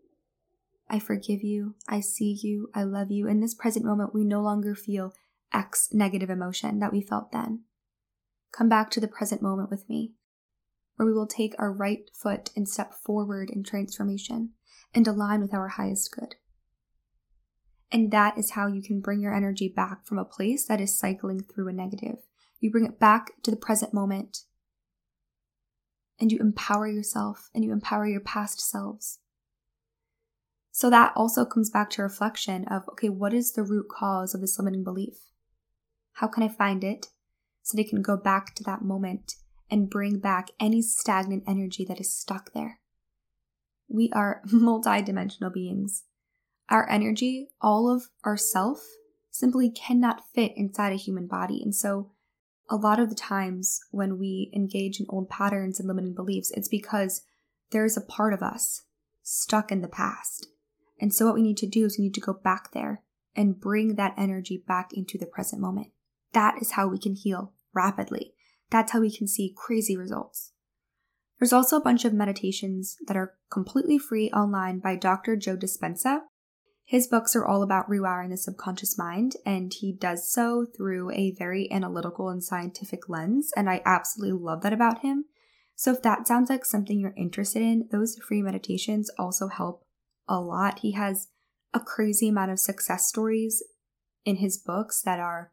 I 0.88 0.99
forgive 0.99 1.42
you. 1.42 1.76
I 1.88 2.00
see 2.00 2.37
you. 2.42 2.69
I 2.75 2.83
love 2.83 3.12
you. 3.12 3.28
In 3.28 3.40
this 3.40 3.54
present 3.54 3.85
moment, 3.85 4.12
we 4.12 4.25
no 4.25 4.40
longer 4.40 4.75
feel 4.75 5.12
X 5.52 5.88
negative 5.92 6.30
emotion 6.30 6.78
that 6.80 6.92
we 6.92 7.00
felt 7.00 7.33
then. 7.33 7.64
Come 8.52 8.69
back 8.69 8.90
to 8.90 9.00
the 9.00 9.09
present 9.09 9.42
moment 9.42 9.71
with 9.71 9.88
me, 9.88 10.12
where 10.97 11.07
we 11.07 11.12
will 11.12 11.26
take 11.26 11.54
our 11.59 11.73
right 11.73 12.11
foot 12.12 12.50
and 12.57 12.69
step 12.69 12.95
forward 12.95 13.50
in 13.50 13.62
transformation 13.62 14.50
and 14.95 15.07
align 15.07 15.40
with 15.40 15.54
our 15.54 15.69
highest 15.69 16.14
good. 16.14 16.37
And 17.92 18.11
that 18.12 18.38
is 18.38 18.52
how 18.52 18.66
you 18.66 18.83
can 18.83 19.00
bring 19.00 19.21
your 19.21 19.35
energy 19.35 19.69
back 19.69 20.07
from 20.07 20.19
a 20.19 20.25
place 20.25 20.64
that 20.66 20.80
is 20.80 20.99
cycling 20.99 21.42
through 21.42 21.69
a 21.69 21.73
negative. 21.73 22.19
You 22.61 22.71
bring 22.71 22.85
it 22.85 23.00
back 23.00 23.33
to 23.42 23.50
the 23.50 23.57
present 23.57 23.92
moment 23.92 24.45
and 26.21 26.30
you 26.30 26.38
empower 26.38 26.87
yourself 26.87 27.50
and 27.54 27.64
you 27.64 27.73
empower 27.73 28.07
your 28.07 28.21
past 28.21 28.61
selves. 28.61 29.19
So 30.71 30.88
that 30.90 31.12
also 31.16 31.45
comes 31.45 31.71
back 31.71 31.90
to 31.90 32.02
reflection 32.02 32.64
of 32.66 32.88
okay, 32.90 33.09
what 33.09 33.35
is 33.35 33.52
the 33.52 33.62
root 33.62 33.87
cause 33.88 34.35
of 34.35 34.40
this 34.40 34.59
limiting 34.59 34.85
belief? 34.85 35.14
How 36.20 36.28
can 36.28 36.42
I 36.42 36.48
find 36.48 36.84
it 36.84 37.06
so 37.62 37.74
they 37.74 37.84
can 37.84 38.02
go 38.02 38.14
back 38.14 38.54
to 38.56 38.64
that 38.64 38.82
moment 38.82 39.36
and 39.70 39.88
bring 39.88 40.18
back 40.18 40.50
any 40.60 40.82
stagnant 40.82 41.44
energy 41.46 41.82
that 41.86 41.98
is 41.98 42.14
stuck 42.14 42.52
there? 42.52 42.78
We 43.88 44.10
are 44.12 44.42
multidimensional 44.46 45.50
beings. 45.50 46.04
Our 46.68 46.86
energy, 46.90 47.48
all 47.62 47.90
of 47.90 48.08
our 48.22 48.36
self, 48.36 48.82
simply 49.30 49.70
cannot 49.70 50.20
fit 50.34 50.52
inside 50.56 50.92
a 50.92 50.96
human 50.96 51.26
body. 51.26 51.62
And 51.62 51.74
so 51.74 52.10
a 52.68 52.76
lot 52.76 53.00
of 53.00 53.08
the 53.08 53.14
times 53.14 53.80
when 53.90 54.18
we 54.18 54.50
engage 54.54 55.00
in 55.00 55.06
old 55.08 55.30
patterns 55.30 55.80
and 55.80 55.88
limiting 55.88 56.12
beliefs, 56.12 56.50
it's 56.50 56.68
because 56.68 57.22
there's 57.70 57.96
a 57.96 58.02
part 58.02 58.34
of 58.34 58.42
us 58.42 58.82
stuck 59.22 59.72
in 59.72 59.80
the 59.80 59.88
past. 59.88 60.48
And 61.00 61.14
so, 61.14 61.24
what 61.24 61.34
we 61.34 61.42
need 61.42 61.56
to 61.56 61.66
do 61.66 61.86
is 61.86 61.96
we 61.96 62.04
need 62.04 62.14
to 62.14 62.20
go 62.20 62.34
back 62.34 62.72
there 62.72 63.02
and 63.34 63.58
bring 63.58 63.94
that 63.94 64.12
energy 64.18 64.62
back 64.68 64.92
into 64.92 65.16
the 65.16 65.24
present 65.24 65.62
moment. 65.62 65.92
That 66.32 66.56
is 66.60 66.72
how 66.72 66.88
we 66.88 66.99
can 66.99 67.14
heal 67.14 67.52
rapidly. 67.75 68.34
That's 68.70 68.92
how 68.92 69.00
we 69.00 69.14
can 69.14 69.26
see 69.26 69.54
crazy 69.56 69.96
results. 69.96 70.52
There's 71.38 71.52
also 71.52 71.76
a 71.76 71.82
bunch 71.82 72.04
of 72.04 72.12
meditations 72.12 72.96
that 73.06 73.16
are 73.16 73.34
completely 73.50 73.99
free 73.99 74.30
online 74.30 74.78
by 74.78 74.96
Dr. 74.96 75.37
Joe 75.37 75.56
Dispenza. 75.56 76.20
His 76.84 77.06
books 77.06 77.34
are 77.34 77.46
all 77.46 77.62
about 77.62 77.88
rewiring 77.88 78.30
the 78.30 78.37
subconscious 78.37 78.99
mind, 78.99 79.37
and 79.46 79.72
he 79.72 79.92
does 79.92 80.30
so 80.30 80.66
through 80.76 81.10
a 81.12 81.34
very 81.38 81.70
analytical 81.72 82.28
and 82.28 82.44
scientific 82.44 83.08
lens, 83.08 83.52
and 83.56 83.70
I 83.70 83.80
absolutely 83.87 84.38
love 84.38 84.62
that 84.62 84.72
about 84.72 85.00
him. 85.00 85.25
So, 85.76 85.92
if 85.92 86.02
that 86.02 86.26
sounds 86.26 86.50
like 86.50 86.66
something 86.66 87.00
you're 87.00 87.14
interested 87.16 87.62
in, 87.62 87.88
those 87.90 88.18
free 88.18 88.42
meditations 88.42 89.10
also 89.18 89.49
help 89.49 89.84
a 90.28 90.40
lot. 90.40 90.80
He 90.80 90.92
has 90.92 91.28
a 91.72 91.80
crazy 91.80 92.28
amount 92.28 92.50
of 92.50 92.58
success 92.58 93.06
stories 93.06 93.62
in 94.25 94.37
his 94.37 94.58
books 94.58 95.00
that 95.02 95.20
are 95.20 95.52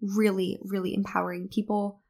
really, 0.00 0.58
really 0.62 0.94
empowering 0.94 1.48
people 1.48 2.00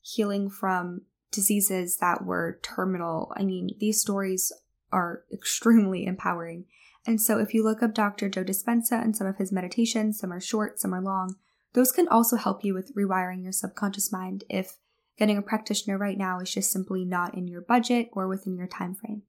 healing 0.00 0.48
from 0.50 1.02
diseases 1.30 1.98
that 1.98 2.24
were 2.24 2.58
terminal. 2.62 3.32
I 3.36 3.44
mean, 3.44 3.70
these 3.78 4.00
stories 4.00 4.52
are 4.92 5.24
extremely 5.32 6.06
empowering. 6.06 6.64
And 7.06 7.20
so 7.20 7.38
if 7.38 7.54
you 7.54 7.64
look 7.64 7.82
up 7.82 7.94
Dr. 7.94 8.28
Joe 8.28 8.44
Dispenza 8.44 9.02
and 9.02 9.16
some 9.16 9.26
of 9.26 9.36
his 9.36 9.52
meditations, 9.52 10.18
some 10.18 10.32
are 10.32 10.40
short, 10.40 10.78
some 10.78 10.94
are 10.94 11.00
long, 11.00 11.36
those 11.72 11.92
can 11.92 12.08
also 12.08 12.36
help 12.36 12.64
you 12.64 12.74
with 12.74 12.94
rewiring 12.94 13.42
your 13.42 13.52
subconscious 13.52 14.12
mind 14.12 14.44
if 14.48 14.78
getting 15.18 15.36
a 15.36 15.42
practitioner 15.42 15.98
right 15.98 16.16
now 16.16 16.38
is 16.40 16.52
just 16.52 16.70
simply 16.70 17.04
not 17.04 17.34
in 17.34 17.48
your 17.48 17.60
budget 17.60 18.08
or 18.12 18.28
within 18.28 18.56
your 18.56 18.66
time 18.66 18.94
frame. 18.94 19.22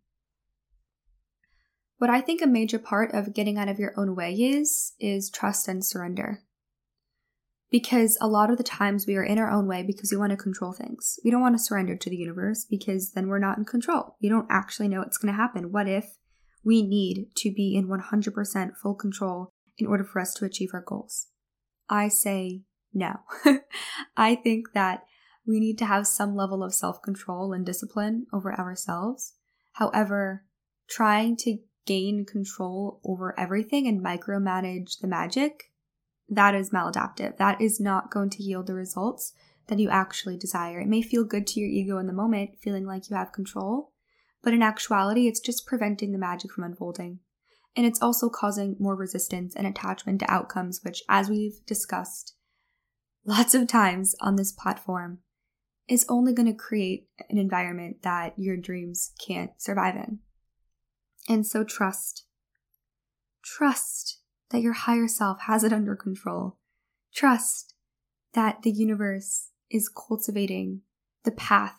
What 1.98 2.10
I 2.10 2.22
think 2.22 2.42
a 2.42 2.48
major 2.48 2.80
part 2.80 3.14
of 3.14 3.34
getting 3.34 3.58
out 3.58 3.68
of 3.68 3.80
your 3.80 3.94
own 3.98 4.16
way 4.16 4.34
is 4.34 4.94
is 5.00 5.30
trust 5.30 5.68
and 5.68 5.84
surrender. 5.84 6.42
Because 7.72 8.18
a 8.20 8.28
lot 8.28 8.50
of 8.50 8.58
the 8.58 8.64
times 8.64 9.06
we 9.06 9.16
are 9.16 9.24
in 9.24 9.38
our 9.38 9.52
own 9.52 9.68
way 9.68 9.84
because 9.84 10.12
we 10.12 10.18
want 10.18 10.32
to 10.32 10.38
control 10.38 10.74
things. 10.74 11.20
We 11.24 11.30
don't 11.30 11.42
want 11.42 11.56
to 11.56 11.64
surrender 11.64 11.96
to 11.96 12.10
the 12.10 12.18
universe 12.18 12.66
because 12.66 13.12
then 13.12 13.28
we're 13.28 13.38
not 13.38 13.60
in 13.60 13.66
control. 13.66 14.16
We 14.22 14.30
don't 14.30 14.48
actually 14.50 14.88
know 14.88 15.00
what's 15.00 15.20
going 15.20 15.32
to 15.32 15.40
happen. 15.40 15.72
What 15.72 15.88
if 15.88 16.18
we 16.64 16.82
need 16.82 17.28
to 17.38 17.52
be 17.52 17.76
in 17.76 17.88
100% 17.88 18.78
full 18.78 18.96
control 18.96 19.54
in 19.78 19.88
order 19.88 20.04
for 20.04 20.20
us 20.20 20.34
to 20.36 20.46
achieve 20.46 20.70
our 20.74 20.84
goals. 20.86 21.28
I 21.90 22.10
say 22.10 22.64
no. 22.94 23.22
I 24.18 24.36
think 24.36 24.74
that 24.74 25.04
we 25.48 25.60
need 25.60 25.78
to 25.80 25.86
have 25.86 26.06
some 26.06 26.36
level 26.36 26.64
of 26.64 26.74
self 26.74 27.02
control 27.02 27.54
and 27.54 27.66
discipline 27.66 28.28
over 28.34 28.54
ourselves. 28.54 29.34
However, 29.74 30.46
trying 30.90 31.38
to 31.38 31.60
gain 31.86 32.26
control 32.26 33.00
over 33.04 33.40
everything 33.40 33.88
and 33.88 34.04
micromanage 34.04 35.00
the 35.00 35.08
magic, 35.08 35.69
that 36.30 36.56
is 36.56 36.70
maladaptive. 36.70 37.38
That 37.38 37.60
is 37.60 37.80
not 37.80 38.12
going 38.12 38.30
to 38.32 38.44
yield 38.44 38.68
the 38.68 38.74
results 38.74 39.34
that 39.68 39.80
you 39.80 39.90
actually 39.90 40.38
desire. 40.38 40.80
It 40.80 40.88
may 40.88 41.02
feel 41.02 41.24
good 41.24 41.48
to 41.48 41.60
your 41.60 41.70
ego 41.70 41.98
in 41.98 42.08
the 42.08 42.14
moment, 42.14 42.58
feeling 42.62 42.86
like 42.86 43.10
you 43.10 43.16
have 43.16 43.32
control, 43.32 43.92
but 44.42 44.54
in 44.54 44.62
actuality, 44.62 45.28
it's 45.28 45.40
just 45.40 45.66
preventing 45.66 46.12
the 46.12 46.18
magic 46.18 46.52
from 46.52 46.64
unfolding. 46.64 47.20
And 47.76 47.86
it's 47.86 48.02
also 48.02 48.30
causing 48.30 48.76
more 48.80 48.96
resistance 48.96 49.56
and 49.56 49.68
attachment 49.68 50.20
to 50.20 50.32
outcomes, 50.32 50.82
which, 50.84 51.04
as 51.08 51.30
we've 51.30 51.64
discussed 51.66 52.36
lots 53.26 53.54
of 53.54 53.68
times 53.68 54.16
on 54.22 54.36
this 54.36 54.52
platform, 54.52 55.20
is 55.88 56.06
only 56.10 56.34
going 56.34 56.48
to 56.48 56.54
create 56.54 57.08
an 57.30 57.38
environment 57.38 58.02
that 58.04 58.34
your 58.38 58.58
dreams 58.58 59.12
can't 59.26 59.52
survive 59.58 59.96
in. 59.96 60.20
And 61.28 61.46
so, 61.46 61.64
trust. 61.64 62.26
Trust 63.44 64.20
that 64.50 64.62
your 64.62 64.74
higher 64.74 65.08
self 65.08 65.42
has 65.42 65.64
it 65.64 65.74
under 65.74 65.96
control. 65.96 66.58
Trust 67.14 67.74
that 68.34 68.62
the 68.64 68.72
universe 68.72 69.50
is 69.70 69.90
cultivating 69.90 70.82
the 71.24 71.32
path 71.32 71.76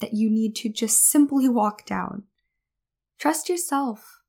that 0.00 0.14
you 0.14 0.30
need 0.30 0.54
to 0.56 0.68
just 0.68 1.08
simply 1.08 1.48
walk 1.48 1.86
down. 1.86 2.24
Trust 3.18 3.48
yourself. 3.48 4.20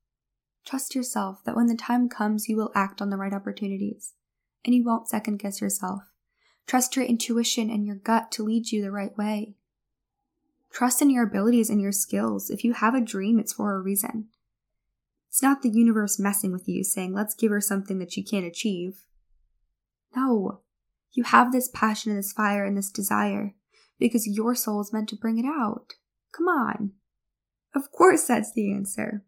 Trust 0.64 0.94
yourself 0.94 1.42
that 1.44 1.56
when 1.56 1.66
the 1.66 1.76
time 1.76 2.08
comes, 2.08 2.48
you 2.48 2.56
will 2.56 2.72
act 2.74 3.00
on 3.00 3.10
the 3.10 3.16
right 3.16 3.32
opportunities 3.32 4.14
and 4.64 4.74
you 4.74 4.84
won't 4.84 5.08
second 5.08 5.38
guess 5.38 5.60
yourself. 5.60 6.02
Trust 6.66 6.96
your 6.96 7.04
intuition 7.04 7.70
and 7.70 7.86
your 7.86 7.96
gut 7.96 8.30
to 8.32 8.42
lead 8.42 8.70
you 8.70 8.82
the 8.82 8.90
right 8.90 9.16
way. 9.16 9.54
Trust 10.70 11.00
in 11.00 11.10
your 11.10 11.24
abilities 11.24 11.70
and 11.70 11.80
your 11.80 11.92
skills. 11.92 12.50
If 12.50 12.64
you 12.64 12.74
have 12.74 12.94
a 12.94 13.00
dream, 13.00 13.38
it's 13.38 13.54
for 13.54 13.74
a 13.74 13.80
reason. 13.80 14.28
It's 15.28 15.42
not 15.42 15.62
the 15.62 15.70
universe 15.70 16.18
messing 16.18 16.52
with 16.52 16.68
you 16.68 16.82
saying, 16.82 17.14
let's 17.14 17.34
give 17.34 17.50
her 17.50 17.60
something 17.60 17.98
that 17.98 18.12
she 18.12 18.22
can't 18.22 18.46
achieve. 18.46 19.04
No, 20.16 20.60
you 21.12 21.24
have 21.24 21.52
this 21.52 21.68
passion 21.72 22.12
and 22.12 22.18
this 22.18 22.32
fire 22.32 22.64
and 22.64 22.76
this 22.76 22.90
desire 22.90 23.54
because 23.98 24.26
your 24.26 24.54
soul 24.54 24.80
is 24.80 24.92
meant 24.92 25.08
to 25.10 25.16
bring 25.16 25.38
it 25.38 25.46
out. 25.46 25.94
Come 26.32 26.48
on. 26.48 26.92
Of 27.74 27.92
course, 27.92 28.24
that's 28.24 28.52
the 28.52 28.72
answer. 28.72 29.24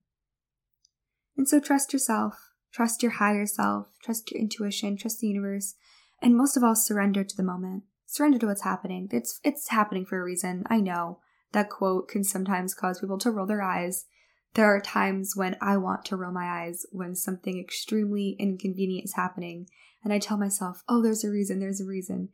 And 1.37 1.49
so 1.49 1.61
trust 1.61 1.92
yourself, 1.92 2.50
trust 2.73 3.02
your 3.02 3.12
higher 3.12 3.47
self, 3.47 3.88
trust 4.02 4.30
your 4.30 4.40
intuition, 4.40 4.97
trust 4.97 5.21
the 5.21 5.28
universe, 5.28 5.75
and 6.23 6.37
most 6.37 6.57
of 6.57 6.62
all, 6.62 6.75
surrender 6.75 7.25
to 7.25 7.37
the 7.37 7.42
moment. 7.42 7.85
Surrender 8.07 8.38
to 8.38 8.47
what's 8.47 8.62
happening. 8.62 9.09
It's 9.12 9.40
it's 9.45 9.69
happening 9.69 10.04
for 10.04 10.21
a 10.21 10.25
reason. 10.25 10.64
I 10.66 10.80
know 10.80 11.21
that 11.52 11.71
quote 11.71 12.09
can 12.09 12.25
sometimes 12.25 12.75
cause 12.75 13.00
people 13.00 13.19
to 13.19 13.30
roll 13.30 13.47
their 13.47 13.62
eyes. 13.62 14.07
There 14.54 14.66
are 14.66 14.80
times 14.80 15.35
when 15.37 15.57
I 15.61 15.76
want 15.76 16.04
to 16.07 16.16
roll 16.16 16.33
my 16.33 16.47
eyes 16.62 16.85
when 16.90 17.14
something 17.14 17.59
extremely 17.59 18.37
inconvenient 18.38 19.04
is 19.04 19.14
happening, 19.14 19.69
and 20.02 20.12
I 20.12 20.19
tell 20.19 20.37
myself, 20.37 20.83
"Oh, 20.88 21.02
there's 21.02 21.25
a 21.25 21.30
reason. 21.30 21.61
There's 21.61 21.80
a 21.80 21.87
reason." 21.87 22.30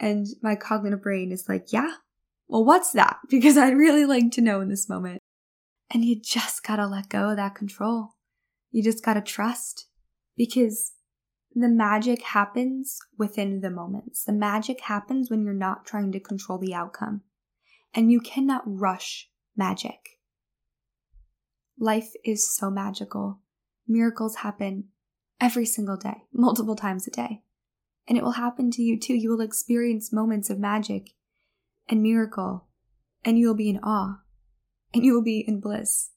And 0.00 0.26
my 0.42 0.56
cognitive 0.56 1.02
brain 1.02 1.30
is 1.30 1.48
like, 1.48 1.72
yeah, 1.72 1.94
well, 2.48 2.64
what's 2.64 2.92
that? 2.92 3.18
Because 3.28 3.56
I'd 3.56 3.76
really 3.76 4.04
like 4.04 4.32
to 4.32 4.40
know 4.40 4.60
in 4.60 4.68
this 4.68 4.88
moment. 4.88 5.20
And 5.92 6.04
you 6.04 6.20
just 6.20 6.64
gotta 6.64 6.86
let 6.86 7.08
go 7.08 7.30
of 7.30 7.36
that 7.36 7.54
control. 7.54 8.16
You 8.72 8.82
just 8.82 9.04
gotta 9.04 9.20
trust 9.20 9.86
because 10.36 10.92
the 11.54 11.68
magic 11.68 12.22
happens 12.22 12.98
within 13.18 13.60
the 13.60 13.70
moments. 13.70 14.24
The 14.24 14.32
magic 14.32 14.80
happens 14.80 15.30
when 15.30 15.44
you're 15.44 15.54
not 15.54 15.84
trying 15.84 16.10
to 16.12 16.20
control 16.20 16.58
the 16.58 16.74
outcome. 16.74 17.22
and 17.94 18.10
you 18.10 18.20
cannot 18.20 18.62
rush 18.64 19.28
magic. 19.54 20.18
Life 21.78 22.12
is 22.24 22.48
so 22.48 22.70
magical. 22.70 23.40
Miracles 23.88 24.36
happen 24.36 24.88
every 25.40 25.66
single 25.66 25.96
day, 25.96 26.24
multiple 26.32 26.76
times 26.76 27.06
a 27.06 27.10
day. 27.10 27.42
And 28.06 28.18
it 28.18 28.24
will 28.24 28.32
happen 28.32 28.70
to 28.72 28.82
you 28.82 28.98
too. 28.98 29.14
You 29.14 29.30
will 29.30 29.40
experience 29.40 30.12
moments 30.12 30.50
of 30.50 30.58
magic 30.58 31.10
and 31.88 32.02
miracle, 32.02 32.66
and 33.24 33.38
you 33.38 33.48
will 33.48 33.54
be 33.54 33.70
in 33.70 33.78
awe, 33.78 34.20
and 34.94 35.04
you 35.04 35.14
will 35.14 35.22
be 35.22 35.44
in 35.46 35.60
bliss. 35.60 36.10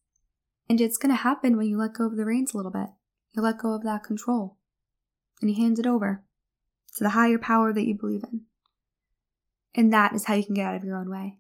And 0.69 0.81
it's 0.81 0.97
going 0.97 1.15
to 1.15 1.21
happen 1.21 1.57
when 1.57 1.67
you 1.67 1.77
let 1.77 1.93
go 1.93 2.05
of 2.05 2.17
the 2.17 2.25
reins 2.25 2.53
a 2.53 2.57
little 2.57 2.71
bit. 2.71 2.89
You 3.33 3.41
let 3.41 3.59
go 3.59 3.73
of 3.73 3.83
that 3.83 4.03
control, 4.03 4.57
and 5.41 5.49
you 5.49 5.55
hand 5.55 5.79
it 5.79 5.87
over 5.87 6.23
to 6.97 7.03
the 7.03 7.11
higher 7.11 7.37
power 7.37 7.73
that 7.73 7.85
you 7.85 7.95
believe 7.95 8.23
in. 8.23 8.41
And 9.75 9.91
that 9.93 10.13
is 10.13 10.25
how 10.25 10.33
you 10.35 10.45
can 10.45 10.55
get 10.55 10.67
out 10.67 10.75
of 10.75 10.83
your 10.83 10.97
own 10.97 11.09
way. 11.09 11.37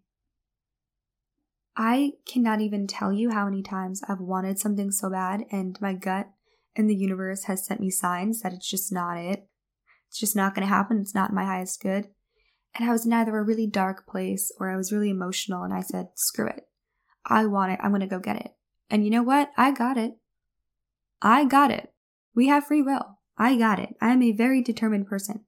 I 1.77 2.13
cannot 2.25 2.61
even 2.61 2.87
tell 2.87 3.11
you 3.11 3.31
how 3.31 3.45
many 3.45 3.61
times 3.61 4.01
I've 4.07 4.19
wanted 4.19 4.59
something 4.59 4.91
so 4.91 5.09
bad 5.09 5.43
and 5.51 5.79
my 5.81 5.93
gut 5.93 6.27
and 6.75 6.89
the 6.89 6.95
universe 6.95 7.45
has 7.45 7.65
sent 7.65 7.79
me 7.79 7.89
signs 7.89 8.41
that 8.41 8.53
it's 8.53 8.69
just 8.69 8.91
not 8.93 9.17
it. 9.17 9.47
It's 10.07 10.19
just 10.19 10.35
not 10.35 10.55
going 10.55 10.65
to 10.65 10.73
happen. 10.73 10.99
It's 10.99 11.15
not 11.15 11.33
my 11.33 11.43
highest 11.43 11.81
good. 11.81 12.07
And 12.73 12.89
I 12.89 12.91
was 12.91 13.05
in 13.05 13.13
either 13.13 13.37
a 13.37 13.43
really 13.43 13.67
dark 13.67 14.07
place 14.07 14.51
or 14.59 14.69
I 14.69 14.75
was 14.75 14.91
really 14.91 15.09
emotional 15.09 15.63
and 15.63 15.73
I 15.73 15.81
said, 15.81 16.07
screw 16.15 16.47
it. 16.47 16.67
I 17.25 17.45
want 17.45 17.71
it. 17.71 17.79
I'm 17.81 17.91
going 17.91 18.01
to 18.01 18.07
go 18.07 18.19
get 18.19 18.37
it. 18.37 18.51
And 18.89 19.03
you 19.03 19.09
know 19.09 19.23
what? 19.23 19.51
I 19.57 19.71
got 19.71 19.97
it. 19.97 20.13
I 21.21 21.45
got 21.45 21.71
it. 21.71 21.91
We 22.35 22.47
have 22.47 22.67
free 22.67 22.81
will. 22.81 23.19
I 23.37 23.57
got 23.57 23.79
it. 23.79 23.95
I 24.01 24.11
am 24.11 24.21
a 24.21 24.31
very 24.31 24.61
determined 24.61 25.07
person. 25.07 25.45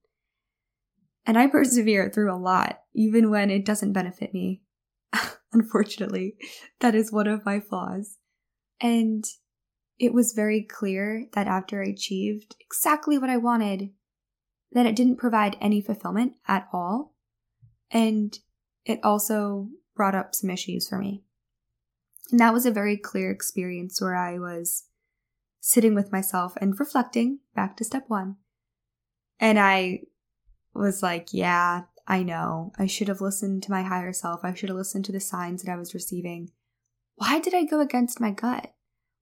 And 1.25 1.37
I 1.37 1.47
persevere 1.47 2.09
through 2.09 2.33
a 2.33 2.39
lot, 2.39 2.79
even 2.93 3.29
when 3.29 3.49
it 3.51 3.65
doesn't 3.65 3.93
benefit 3.93 4.33
me. 4.33 4.61
Unfortunately, 5.53 6.35
that 6.79 6.95
is 6.95 7.11
one 7.11 7.27
of 7.27 7.45
my 7.45 7.59
flaws. 7.59 8.17
And 8.79 9.25
it 9.99 10.13
was 10.13 10.33
very 10.33 10.61
clear 10.61 11.27
that 11.33 11.47
after 11.47 11.83
I 11.83 11.87
achieved 11.87 12.55
exactly 12.59 13.17
what 13.17 13.29
I 13.29 13.37
wanted, 13.37 13.91
that 14.71 14.85
it 14.85 14.95
didn't 14.95 15.17
provide 15.17 15.57
any 15.59 15.81
fulfillment 15.81 16.33
at 16.47 16.67
all. 16.71 17.15
And 17.89 18.37
it 18.85 18.99
also 19.03 19.69
brought 19.95 20.15
up 20.15 20.35
some 20.35 20.49
issues 20.49 20.87
for 20.87 20.97
me. 20.97 21.23
And 22.31 22.39
that 22.39 22.53
was 22.53 22.65
a 22.65 22.71
very 22.71 22.97
clear 22.97 23.31
experience 23.31 24.01
where 24.01 24.15
I 24.15 24.37
was 24.37 24.85
sitting 25.59 25.95
with 25.95 26.11
myself 26.11 26.53
and 26.59 26.79
reflecting 26.79 27.39
back 27.55 27.77
to 27.77 27.83
step 27.83 28.05
one. 28.07 28.35
And 29.39 29.59
I 29.59 30.01
was 30.73 31.01
like, 31.01 31.29
yeah, 31.31 31.83
I 32.07 32.23
know. 32.23 32.71
I 32.79 32.87
should 32.87 33.09
have 33.09 33.19
listened 33.19 33.63
to 33.63 33.71
my 33.71 33.83
higher 33.83 34.13
self. 34.13 34.39
I 34.43 34.53
should 34.53 34.69
have 34.69 34.77
listened 34.77 35.03
to 35.05 35.11
the 35.11 35.19
signs 35.19 35.61
that 35.61 35.71
I 35.71 35.75
was 35.75 35.93
receiving. 35.93 36.51
Why 37.15 37.39
did 37.39 37.53
I 37.53 37.65
go 37.65 37.81
against 37.81 38.21
my 38.21 38.31
gut? 38.31 38.73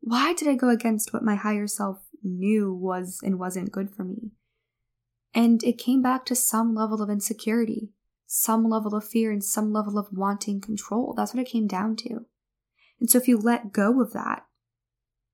Why 0.01 0.33
did 0.33 0.47
I 0.47 0.53
go 0.53 0.69
against 0.69 1.11
what 1.11 1.23
my 1.23 1.35
higher 1.35 1.65
self 1.65 2.05
knew 2.23 2.71
was 2.71 3.19
and 3.23 3.39
wasn't 3.39 3.71
good 3.71 3.89
for 3.89 4.03
me? 4.03 4.33
And 5.33 5.63
it 5.63 5.79
came 5.79 6.03
back 6.03 6.25
to 6.25 6.35
some 6.35 6.75
level 6.75 7.01
of 7.01 7.09
insecurity, 7.09 7.89
some 8.27 8.69
level 8.69 8.93
of 8.93 9.03
fear, 9.03 9.31
and 9.31 9.43
some 9.43 9.73
level 9.73 9.97
of 9.97 10.07
wanting 10.11 10.61
control. 10.61 11.15
That's 11.17 11.33
what 11.33 11.41
it 11.41 11.49
came 11.49 11.67
down 11.67 11.95
to. 11.97 12.25
And 12.99 13.09
so 13.09 13.17
if 13.17 13.27
you 13.27 13.37
let 13.37 13.73
go 13.73 13.99
of 13.99 14.13
that, 14.13 14.45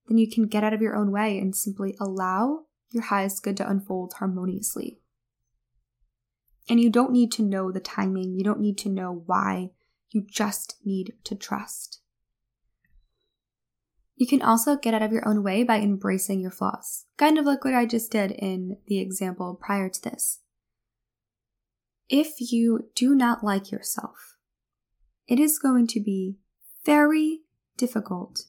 then 0.07 0.17
you 0.17 0.29
can 0.29 0.47
get 0.47 0.63
out 0.63 0.73
of 0.73 0.81
your 0.81 0.95
own 0.95 1.11
way 1.11 1.37
and 1.37 1.55
simply 1.55 1.95
allow 1.99 2.61
your 2.89 3.03
highest 3.03 3.43
good 3.43 3.57
to 3.57 3.69
unfold 3.69 4.13
harmoniously. 4.19 5.00
And 6.69 6.79
you 6.79 6.89
don't 6.89 7.11
need 7.11 7.31
to 7.33 7.43
know 7.43 7.71
the 7.71 7.79
timing, 7.79 8.35
you 8.35 8.43
don't 8.43 8.59
need 8.59 8.77
to 8.79 8.89
know 8.89 9.23
why, 9.25 9.71
you 10.09 10.25
just 10.29 10.77
need 10.85 11.13
to 11.23 11.35
trust. 11.35 12.01
You 14.15 14.27
can 14.27 14.41
also 14.41 14.75
get 14.75 14.93
out 14.93 15.01
of 15.01 15.11
your 15.11 15.27
own 15.27 15.41
way 15.41 15.63
by 15.63 15.79
embracing 15.79 16.41
your 16.41 16.51
flaws, 16.51 17.05
kind 17.17 17.39
of 17.39 17.45
like 17.45 17.65
what 17.65 17.73
I 17.73 17.87
just 17.87 18.11
did 18.11 18.31
in 18.31 18.77
the 18.85 18.99
example 18.99 19.57
prior 19.59 19.89
to 19.89 20.01
this. 20.01 20.41
If 22.07 22.51
you 22.51 22.89
do 22.93 23.15
not 23.15 23.43
like 23.43 23.71
yourself, 23.71 24.37
it 25.27 25.39
is 25.39 25.57
going 25.57 25.87
to 25.87 25.99
be 25.99 26.35
very 26.85 27.39
difficult 27.77 28.43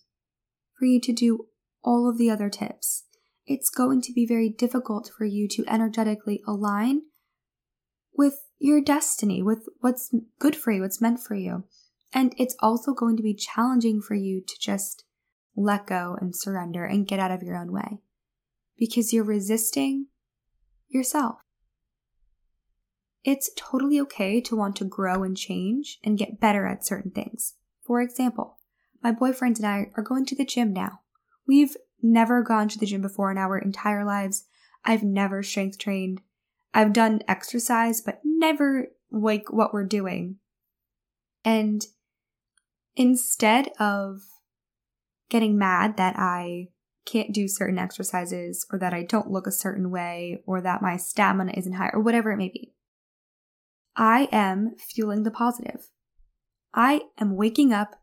for 0.78 0.84
you 0.84 1.00
to 1.00 1.12
do 1.12 1.46
all 1.82 2.08
of 2.08 2.18
the 2.18 2.28
other 2.28 2.50
tips. 2.50 3.04
It's 3.46 3.70
going 3.70 4.02
to 4.02 4.12
be 4.12 4.26
very 4.26 4.50
difficult 4.50 5.10
for 5.16 5.24
you 5.24 5.48
to 5.48 5.64
energetically 5.68 6.42
align 6.46 7.02
with 8.16 8.34
your 8.58 8.80
destiny, 8.80 9.42
with 9.42 9.68
what's 9.80 10.14
good 10.38 10.56
for 10.56 10.70
you, 10.70 10.82
what's 10.82 11.00
meant 11.00 11.20
for 11.20 11.34
you. 11.34 11.64
And 12.12 12.34
it's 12.38 12.56
also 12.60 12.92
going 12.92 13.16
to 13.16 13.22
be 13.22 13.34
challenging 13.34 14.00
for 14.00 14.14
you 14.14 14.40
to 14.40 14.54
just 14.60 15.04
let 15.56 15.86
go 15.86 16.16
and 16.20 16.34
surrender 16.34 16.84
and 16.84 17.06
get 17.06 17.18
out 17.18 17.30
of 17.30 17.42
your 17.42 17.56
own 17.56 17.72
way 17.72 18.00
because 18.78 19.12
you're 19.12 19.24
resisting 19.24 20.06
yourself. 20.88 21.36
It's 23.24 23.50
totally 23.56 24.00
okay 24.00 24.40
to 24.42 24.56
want 24.56 24.76
to 24.76 24.84
grow 24.84 25.22
and 25.22 25.36
change 25.36 25.98
and 26.02 26.18
get 26.18 26.40
better 26.40 26.66
at 26.66 26.84
certain 26.84 27.12
things. 27.12 27.54
For 27.84 28.00
example, 28.00 28.58
my 29.02 29.12
boyfriend 29.12 29.58
and 29.58 29.66
I 29.66 29.90
are 29.96 30.02
going 30.02 30.26
to 30.26 30.36
the 30.36 30.44
gym 30.44 30.72
now. 30.72 31.00
We've 31.46 31.76
never 32.02 32.42
gone 32.42 32.68
to 32.68 32.78
the 32.78 32.86
gym 32.86 33.00
before 33.00 33.30
in 33.30 33.38
our 33.38 33.58
entire 33.58 34.04
lives. 34.04 34.44
I've 34.84 35.02
never 35.02 35.42
strength 35.42 35.78
trained. 35.78 36.20
I've 36.74 36.92
done 36.92 37.22
exercise, 37.28 38.00
but 38.00 38.20
never 38.24 38.88
like 39.10 39.52
what 39.52 39.72
we're 39.72 39.84
doing. 39.84 40.36
And 41.44 41.84
instead 42.96 43.68
of 43.78 44.20
getting 45.28 45.58
mad 45.58 45.96
that 45.96 46.16
I 46.18 46.68
can't 47.04 47.32
do 47.32 47.48
certain 47.48 47.78
exercises 47.78 48.66
or 48.70 48.78
that 48.78 48.94
I 48.94 49.02
don't 49.02 49.30
look 49.30 49.46
a 49.46 49.52
certain 49.52 49.90
way 49.90 50.42
or 50.46 50.60
that 50.60 50.82
my 50.82 50.96
stamina 50.96 51.52
isn't 51.56 51.74
high 51.74 51.90
or 51.92 52.00
whatever 52.00 52.30
it 52.30 52.36
may 52.36 52.48
be, 52.48 52.74
I 53.96 54.28
am 54.32 54.76
fueling 54.78 55.24
the 55.24 55.30
positive. 55.30 55.88
I 56.74 57.02
am 57.18 57.36
waking 57.36 57.72
up 57.72 57.96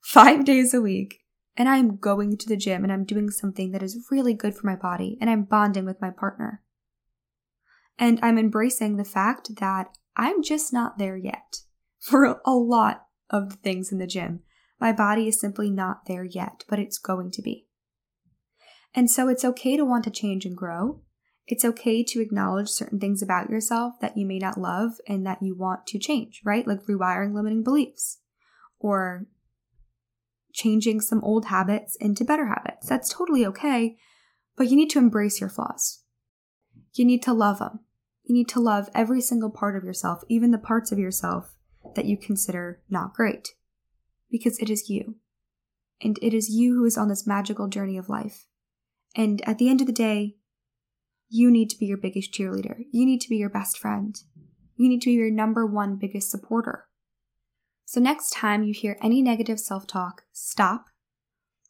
five 0.00 0.44
days 0.44 0.74
a 0.74 0.80
week 0.80 1.20
and 1.56 1.68
I'm 1.68 1.96
going 1.96 2.36
to 2.38 2.48
the 2.48 2.56
gym 2.56 2.82
and 2.84 2.92
I'm 2.92 3.04
doing 3.04 3.30
something 3.30 3.70
that 3.72 3.82
is 3.82 4.06
really 4.10 4.34
good 4.34 4.54
for 4.54 4.66
my 4.66 4.76
body 4.76 5.18
and 5.20 5.28
I'm 5.28 5.44
bonding 5.44 5.84
with 5.84 6.00
my 6.00 6.10
partner. 6.10 6.62
And 8.00 8.18
I'm 8.22 8.38
embracing 8.38 8.96
the 8.96 9.04
fact 9.04 9.56
that 9.56 9.96
I'm 10.16 10.42
just 10.42 10.72
not 10.72 10.96
there 10.96 11.18
yet 11.18 11.58
for 11.98 12.40
a 12.46 12.52
lot 12.52 13.02
of 13.28 13.50
the 13.50 13.56
things 13.56 13.92
in 13.92 13.98
the 13.98 14.06
gym. 14.06 14.40
My 14.80 14.90
body 14.90 15.28
is 15.28 15.38
simply 15.38 15.70
not 15.70 16.06
there 16.06 16.24
yet, 16.24 16.64
but 16.66 16.78
it's 16.78 16.98
going 16.98 17.30
to 17.32 17.42
be. 17.42 17.66
And 18.94 19.10
so 19.10 19.28
it's 19.28 19.44
okay 19.44 19.76
to 19.76 19.84
want 19.84 20.04
to 20.04 20.10
change 20.10 20.46
and 20.46 20.56
grow. 20.56 21.02
It's 21.46 21.64
okay 21.64 22.02
to 22.04 22.22
acknowledge 22.22 22.70
certain 22.70 22.98
things 22.98 23.22
about 23.22 23.50
yourself 23.50 23.94
that 24.00 24.16
you 24.16 24.24
may 24.24 24.38
not 24.38 24.58
love 24.58 24.92
and 25.06 25.26
that 25.26 25.42
you 25.42 25.54
want 25.54 25.86
to 25.88 25.98
change, 25.98 26.40
right? 26.42 26.66
Like 26.66 26.86
rewiring 26.86 27.34
limiting 27.34 27.62
beliefs 27.62 28.18
or 28.78 29.26
changing 30.54 31.02
some 31.02 31.22
old 31.22 31.46
habits 31.46 31.96
into 32.00 32.24
better 32.24 32.46
habits. 32.46 32.88
That's 32.88 33.12
totally 33.12 33.44
okay, 33.46 33.96
but 34.56 34.68
you 34.68 34.76
need 34.76 34.90
to 34.90 34.98
embrace 34.98 35.40
your 35.40 35.50
flaws. 35.50 36.02
You 36.94 37.04
need 37.04 37.22
to 37.24 37.34
love 37.34 37.58
them. 37.58 37.80
You 38.30 38.34
need 38.34 38.48
to 38.50 38.60
love 38.60 38.88
every 38.94 39.20
single 39.20 39.50
part 39.50 39.74
of 39.74 39.82
yourself, 39.82 40.22
even 40.28 40.52
the 40.52 40.56
parts 40.56 40.92
of 40.92 41.00
yourself 41.00 41.56
that 41.96 42.04
you 42.04 42.16
consider 42.16 42.80
not 42.88 43.12
great. 43.12 43.56
Because 44.30 44.56
it 44.60 44.70
is 44.70 44.88
you. 44.88 45.16
And 46.00 46.16
it 46.22 46.32
is 46.32 46.48
you 46.48 46.74
who 46.74 46.84
is 46.84 46.96
on 46.96 47.08
this 47.08 47.26
magical 47.26 47.66
journey 47.66 47.98
of 47.98 48.08
life. 48.08 48.46
And 49.16 49.42
at 49.48 49.58
the 49.58 49.68
end 49.68 49.80
of 49.80 49.88
the 49.88 49.92
day, 49.92 50.36
you 51.28 51.50
need 51.50 51.70
to 51.70 51.76
be 51.76 51.86
your 51.86 51.96
biggest 51.96 52.32
cheerleader. 52.32 52.84
You 52.92 53.04
need 53.04 53.20
to 53.22 53.28
be 53.28 53.36
your 53.36 53.50
best 53.50 53.76
friend. 53.76 54.16
You 54.76 54.88
need 54.88 55.02
to 55.02 55.06
be 55.06 55.14
your 55.14 55.32
number 55.32 55.66
one 55.66 55.96
biggest 55.96 56.30
supporter. 56.30 56.86
So, 57.84 57.98
next 58.00 58.30
time 58.30 58.62
you 58.62 58.72
hear 58.72 58.96
any 59.02 59.22
negative 59.22 59.58
self 59.58 59.88
talk, 59.88 60.22
stop, 60.30 60.84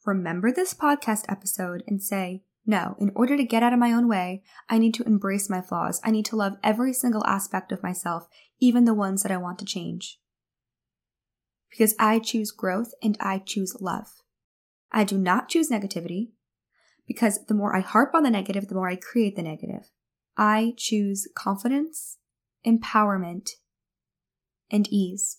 remember 0.05 0.51
this 0.51 0.75
podcast 0.75 1.25
episode, 1.27 1.81
and 1.87 2.03
say, 2.03 2.43
no, 2.65 2.95
in 2.99 3.11
order 3.15 3.35
to 3.35 3.43
get 3.43 3.63
out 3.63 3.73
of 3.73 3.79
my 3.79 3.91
own 3.91 4.07
way, 4.07 4.43
I 4.69 4.77
need 4.77 4.93
to 4.95 5.03
embrace 5.03 5.49
my 5.49 5.61
flaws. 5.61 5.99
I 6.03 6.11
need 6.11 6.25
to 6.25 6.35
love 6.35 6.57
every 6.63 6.93
single 6.93 7.25
aspect 7.25 7.71
of 7.71 7.81
myself, 7.81 8.27
even 8.59 8.85
the 8.85 8.93
ones 8.93 9.23
that 9.23 9.31
I 9.31 9.37
want 9.37 9.57
to 9.59 9.65
change. 9.65 10.19
Because 11.69 11.95
I 11.97 12.19
choose 12.19 12.51
growth 12.51 12.91
and 13.01 13.17
I 13.19 13.39
choose 13.39 13.75
love. 13.79 14.21
I 14.91 15.03
do 15.03 15.17
not 15.17 15.49
choose 15.49 15.69
negativity 15.69 16.31
because 17.07 17.45
the 17.45 17.53
more 17.53 17.75
I 17.75 17.79
harp 17.79 18.13
on 18.13 18.23
the 18.23 18.29
negative, 18.29 18.67
the 18.67 18.75
more 18.75 18.89
I 18.89 18.95
create 18.95 19.35
the 19.35 19.41
negative. 19.41 19.89
I 20.37 20.73
choose 20.77 21.27
confidence, 21.35 22.17
empowerment, 22.65 23.51
and 24.69 24.87
ease. 24.89 25.37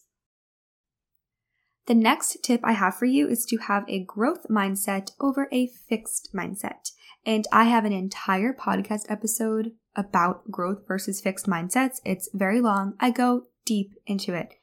The 1.86 1.94
next 1.94 2.38
tip 2.42 2.60
I 2.64 2.72
have 2.72 2.94
for 2.94 3.06
you 3.06 3.28
is 3.28 3.44
to 3.46 3.56
have 3.58 3.84
a 3.88 4.04
growth 4.04 4.46
mindset 4.48 5.12
over 5.20 5.48
a 5.50 5.66
fixed 5.66 6.30
mindset. 6.34 6.92
And 7.24 7.46
I 7.52 7.64
have 7.64 7.84
an 7.84 7.92
entire 7.92 8.52
podcast 8.52 9.02
episode 9.08 9.72
about 9.94 10.50
growth 10.50 10.86
versus 10.88 11.20
fixed 11.20 11.46
mindsets. 11.46 12.00
It's 12.04 12.28
very 12.34 12.60
long. 12.60 12.94
I 12.98 13.10
go 13.10 13.44
deep 13.64 13.94
into 14.06 14.34
it. 14.34 14.54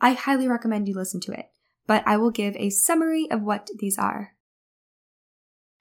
I 0.00 0.12
highly 0.12 0.48
recommend 0.48 0.88
you 0.88 0.94
listen 0.94 1.20
to 1.20 1.32
it, 1.32 1.46
but 1.86 2.02
I 2.06 2.16
will 2.16 2.30
give 2.30 2.56
a 2.56 2.70
summary 2.70 3.30
of 3.30 3.42
what 3.42 3.70
these 3.78 3.98
are. 3.98 4.32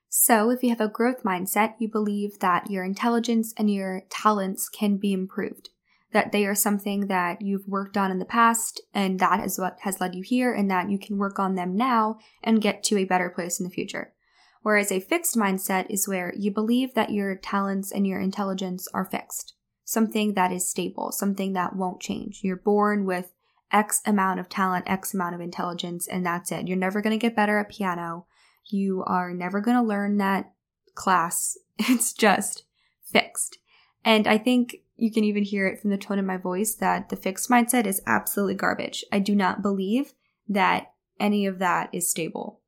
So, 0.08 0.50
if 0.50 0.62
you 0.62 0.70
have 0.70 0.82
a 0.82 0.90
growth 0.90 1.24
mindset, 1.24 1.76
you 1.80 1.90
believe 1.90 2.40
that 2.40 2.70
your 2.70 2.84
intelligence 2.84 3.54
and 3.58 3.72
your 3.72 4.04
talents 4.10 4.70
can 4.70 4.98
be 4.98 5.14
improved, 5.14 5.70
that 6.12 6.34
they 6.34 6.46
are 6.46 6.54
something 6.54 7.08
that 7.08 7.42
you've 7.42 7.68
worked 7.68 7.98
on 7.98 8.12
in 8.12 8.20
the 8.20 8.26
past, 8.26 8.82
and 8.94 9.20
that 9.20 9.44
is 9.46 9.58
what 9.58 9.78
has 9.82 10.02
led 10.02 10.14
you 10.14 10.22
here, 10.22 10.54
and 10.54 10.70
that 10.70 10.90
you 10.90 11.00
can 11.00 11.18
work 11.18 11.40
on 11.40 11.56
them 11.56 11.78
now 11.78 12.20
and 12.44 12.62
get 12.62 12.84
to 12.84 12.98
a 12.98 13.06
better 13.06 13.30
place 13.30 13.60
in 13.60 13.64
the 13.64 13.72
future. 13.72 14.14
Whereas 14.62 14.92
a 14.92 15.00
fixed 15.00 15.36
mindset 15.36 15.88
is 15.90 16.08
where 16.08 16.34
you 16.38 16.52
believe 16.52 16.94
that 16.94 17.12
your 17.12 17.36
talents 17.36 17.92
and 17.92 18.06
your 18.06 18.20
intelligence 18.20 18.88
are 18.94 19.06
fixed, 19.06 19.56
something 19.84 20.36
that 20.36 20.52
is 20.52 20.70
stable, 20.70 21.12
something 21.12 21.54
that 21.54 21.76
won't 21.76 22.02
change. 22.02 22.42
You're 22.44 22.56
born 22.56 23.06
with 23.06 23.34
X 23.72 24.02
amount 24.06 24.40
of 24.40 24.50
talent, 24.50 24.86
X 24.88 25.14
amount 25.14 25.34
of 25.34 25.42
intelligence, 25.42 26.08
and 26.08 26.26
that's 26.26 26.52
it. 26.52 26.68
You're 26.68 26.78
never 26.78 27.02
going 27.02 27.18
to 27.18 27.22
get 27.22 27.36
better 27.36 27.58
at 27.58 27.70
piano. 27.70 28.28
You 28.70 29.04
are 29.08 29.34
never 29.34 29.62
going 29.62 29.78
to 29.78 29.84
learn 29.84 30.18
that 30.18 30.52
class. 30.94 31.58
It's 31.84 32.14
just 32.14 32.66
fixed. 33.04 33.58
And 34.06 34.28
I 34.28 34.38
think 34.38 34.78
you 34.98 35.12
can 35.12 35.24
even 35.24 35.44
hear 35.44 35.66
it 35.66 35.82
from 35.82 35.90
the 35.90 35.98
tone 35.98 36.20
of 36.20 36.26
my 36.26 36.38
voice 36.38 36.76
that 36.76 37.10
the 37.10 37.16
fixed 37.16 37.50
mindset 37.50 37.88
is 37.88 38.04
absolutely 38.06 38.54
garbage. 38.54 39.04
I 39.12 39.18
do 39.18 39.34
not 39.34 39.64
believe 39.64 40.14
that 40.48 40.92
any 41.20 41.48
of 41.48 41.58
that 41.58 41.90
is 41.92 42.08
stable. 42.08 42.61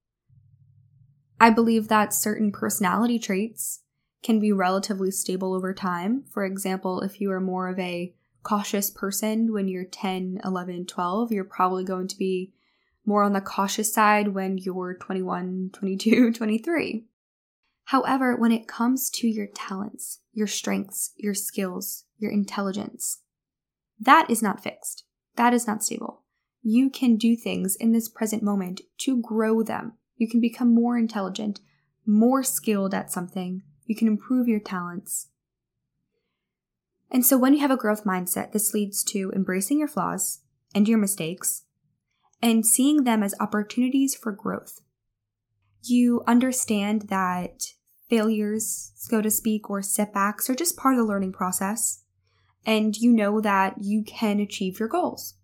I 1.40 1.50
believe 1.50 1.88
that 1.88 2.14
certain 2.14 2.52
personality 2.52 3.20
traits 3.20 3.82
can 4.24 4.40
be 4.40 4.52
relatively 4.52 5.12
stable 5.12 5.54
over 5.54 5.74
time. 5.74 6.24
For 6.32 6.46
example, 6.46 7.02
if 7.02 7.20
you 7.20 7.32
are 7.32 7.42
more 7.42 7.68
of 7.68 7.78
a 7.80 8.14
cautious 8.44 8.90
person 8.90 9.52
when 9.52 9.68
you're 9.68 9.86
10, 9.86 10.42
11, 10.44 10.86
12, 10.86 11.32
you're 11.32 11.44
probably 11.44 11.84
going 11.84 12.08
to 12.08 12.18
be 12.18 12.54
more 13.06 13.24
on 13.24 13.34
the 13.34 13.42
cautious 13.42 13.94
side 13.94 14.30
when 14.30 14.58
you're 14.58 14.94
21, 14.94 15.72
22, 15.74 16.32
23. 16.34 17.06
However, 17.86 18.36
when 18.36 18.52
it 18.52 18.68
comes 18.68 19.10
to 19.12 19.28
your 19.28 19.48
talents, 19.48 20.20
your 20.32 20.48
strengths, 20.48 21.12
your 21.18 21.34
skills, 21.34 22.06
your 22.18 22.32
intelligence, 22.32 23.20
that 24.00 24.30
is 24.30 24.42
not 24.42 24.64
fixed. 24.64 25.04
That 25.36 25.54
is 25.54 25.68
not 25.68 25.84
stable. 25.84 26.24
You 26.62 26.90
can 26.90 27.18
do 27.18 27.36
things 27.36 27.76
in 27.76 27.92
this 27.92 28.08
present 28.08 28.42
moment 28.42 28.82
to 29.00 29.22
grow 29.22 29.64
them. 29.64 29.94
You 30.18 30.28
can 30.28 30.40
become 30.40 30.74
more 30.74 30.98
intelligent, 30.98 31.60
more 32.06 32.44
skilled 32.44 32.94
at 32.94 33.12
something. 33.12 33.64
You 33.86 33.96
can 33.96 34.08
improve 34.08 34.48
your 34.48 34.60
talents. 34.60 35.28
And 37.12 37.26
so 37.26 37.38
when 37.38 37.54
you 37.54 37.60
have 37.60 37.72
a 37.72 37.78
growth 37.78 38.06
mindset, 38.06 38.52
this 38.52 38.74
leads 38.74 39.04
to 39.06 39.32
embracing 39.36 39.80
your 39.80 39.88
flaws 39.88 40.42
and 40.74 40.88
your 40.88 40.98
mistakes 40.98 41.64
and 42.42 42.66
seeing 42.66 43.04
them 43.04 43.24
as 43.24 43.36
opportunities 43.40 44.16
for 44.16 44.32
growth. 44.32 44.82
You 45.84 46.24
understand 46.28 47.04
that 47.04 47.64
failures, 48.10 48.92
so 48.96 49.22
to 49.22 49.32
speak, 49.32 49.70
or 49.70 49.82
setbacks 49.82 50.50
are 50.50 50.56
just 50.56 50.78
part 50.78 50.96
of 50.96 51.00
the 51.00 51.06
learning 51.06 51.34
process. 51.34 52.04
And 52.66 52.98
you 52.98 53.12
know 53.12 53.42
that 53.42 53.76
you 53.82 54.04
can 54.04 54.40
achieve 54.40 54.80
your 54.80 54.90
goals. 54.90 55.36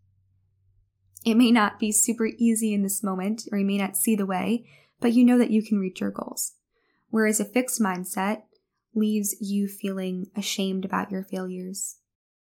It 1.25 1.35
may 1.35 1.51
not 1.51 1.79
be 1.79 1.91
super 1.91 2.27
easy 2.37 2.73
in 2.73 2.83
this 2.83 3.03
moment, 3.03 3.43
or 3.51 3.57
you 3.57 3.65
may 3.65 3.77
not 3.77 3.97
see 3.97 4.15
the 4.15 4.25
way, 4.25 4.65
but 4.99 5.13
you 5.13 5.25
know 5.25 5.37
that 5.37 5.51
you 5.51 5.61
can 5.61 5.79
reach 5.79 6.01
your 6.01 6.11
goals. 6.11 6.53
Whereas 7.09 7.39
a 7.39 7.45
fixed 7.45 7.81
mindset 7.81 8.43
leaves 8.95 9.35
you 9.39 9.67
feeling 9.67 10.27
ashamed 10.35 10.85
about 10.85 11.11
your 11.11 11.23
failures 11.23 11.97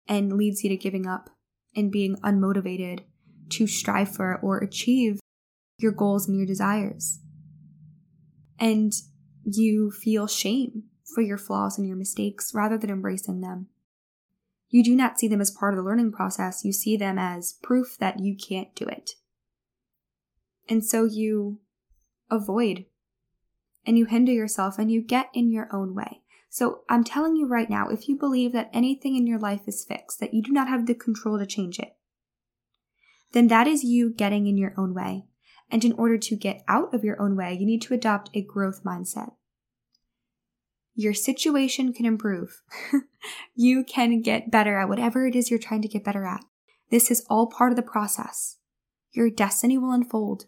and 0.08 0.34
leads 0.34 0.64
you 0.64 0.70
to 0.70 0.78
giving 0.78 1.08
up 1.08 1.30
and 1.76 1.92
being 1.92 2.16
unmotivated 2.18 3.02
to 3.50 3.68
strive 3.68 4.14
for 4.14 4.38
or 4.42 4.58
achieve 4.58 5.20
your 5.78 5.92
goals 5.92 6.28
and 6.28 6.38
your 6.38 6.46
desires. 6.46 7.20
And 8.60 8.92
you 9.46 9.92
feel 9.92 10.28
shame 10.28 10.84
for 11.16 11.22
your 11.22 11.38
flaws 11.38 11.78
and 11.78 11.88
your 11.88 11.98
mistakes 11.98 12.54
rather 12.54 12.78
than 12.78 12.90
embracing 12.90 13.42
them. 13.42 13.68
You 14.70 14.84
do 14.84 14.96
not 14.96 15.20
see 15.20 15.28
them 15.28 15.42
as 15.42 15.52
part 15.52 15.74
of 15.74 15.78
the 15.78 15.84
learning 15.84 16.12
process, 16.12 16.64
you 16.64 16.72
see 16.72 16.96
them 16.96 17.18
as 17.18 17.54
proof 17.64 17.98
that 18.00 18.20
you 18.20 18.36
can't 18.36 18.74
do 18.76 18.86
it. 18.86 19.12
And 20.68 20.86
so 20.86 21.04
you 21.04 21.60
avoid 22.30 22.86
and 23.86 23.98
you 23.98 24.06
hinder 24.06 24.32
yourself 24.32 24.78
and 24.78 24.92
you 24.92 25.02
get 25.02 25.30
in 25.34 25.52
your 25.52 25.68
own 25.74 25.96
way. 25.96 26.22
So 26.50 26.82
I'm 26.90 27.04
telling 27.04 27.36
you 27.36 27.48
right 27.48 27.70
now, 27.70 27.90
if 27.90 28.08
you 28.08 28.18
believe 28.18 28.52
that 28.54 28.70
anything 28.74 29.16
in 29.16 29.28
your 29.28 29.40
life 29.40 29.62
is 29.68 29.86
fixed, 29.86 30.20
that 30.20 30.34
you 30.34 30.42
do 30.42 30.52
not 30.52 30.68
have 30.68 30.86
the 30.86 30.96
control 30.96 31.40
to 31.40 31.46
change 31.46 31.80
it, 31.80 31.96
then 33.32 33.48
that 33.48 33.68
is 33.68 33.84
you 33.84 34.12
getting 34.12 34.48
in 34.48 34.58
your 34.58 34.74
own 34.78 34.94
way. 34.94 35.26
And 35.72 35.86
in 35.86 35.94
order 35.94 36.18
to 36.18 36.36
get 36.36 36.64
out 36.68 36.94
of 36.94 37.04
your 37.04 37.22
own 37.22 37.36
way, 37.36 37.54
you 37.54 37.66
need 37.66 37.82
to 37.84 37.94
adopt 37.94 38.32
a 38.34 38.42
growth 38.42 38.84
mindset. 38.84 39.34
Your 41.00 41.14
situation 41.14 41.94
can 41.94 42.06
improve. 42.06 42.62
you 43.56 43.84
can 43.84 44.22
get 44.22 44.52
better 44.52 44.78
at 44.78 44.90
whatever 44.90 45.26
it 45.26 45.36
is 45.36 45.50
you're 45.50 45.60
trying 45.60 45.82
to 45.84 45.88
get 45.88 46.04
better 46.04 46.26
at. 46.26 46.44
This 46.92 47.10
is 47.10 47.26
all 47.30 47.48
part 47.48 47.72
of 47.72 47.76
the 47.76 47.84
process. 47.84 48.58
Your 49.12 49.30
destiny 49.30 49.78
will 49.78 49.92
unfold 49.92 50.46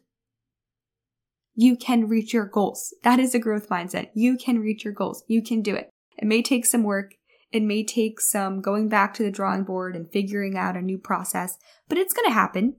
you 1.56 1.76
can 1.76 2.08
reach 2.08 2.34
your 2.34 2.46
goals. 2.46 2.94
That 3.04 3.20
is 3.20 3.36
a 3.36 3.40
growth 3.40 3.70
mindset. 3.70 4.10
You 4.14 4.38
can 4.38 4.60
reach 4.60 4.84
your 4.84 4.94
goals. 4.94 5.24
You 5.28 5.42
can 5.42 5.62
do 5.62 5.76
it. 5.76 5.90
It 6.18 6.26
may 6.26 6.42
take 6.42 6.66
some 6.66 6.84
work. 6.84 7.16
It 7.52 7.64
may 7.64 7.84
take 7.84 8.22
some 8.22 8.62
going 8.62 8.88
back 8.88 9.14
to 9.16 9.24
the 9.24 9.32
drawing 9.32 9.64
board 9.64 9.96
and 9.96 10.12
figuring 10.12 10.58
out 10.58 10.78
a 10.78 10.82
new 10.82 10.98
process, 10.98 11.58
but 11.90 11.98
it's 11.98 12.14
going 12.14 12.28
to 12.28 12.34
happen. 12.34 12.78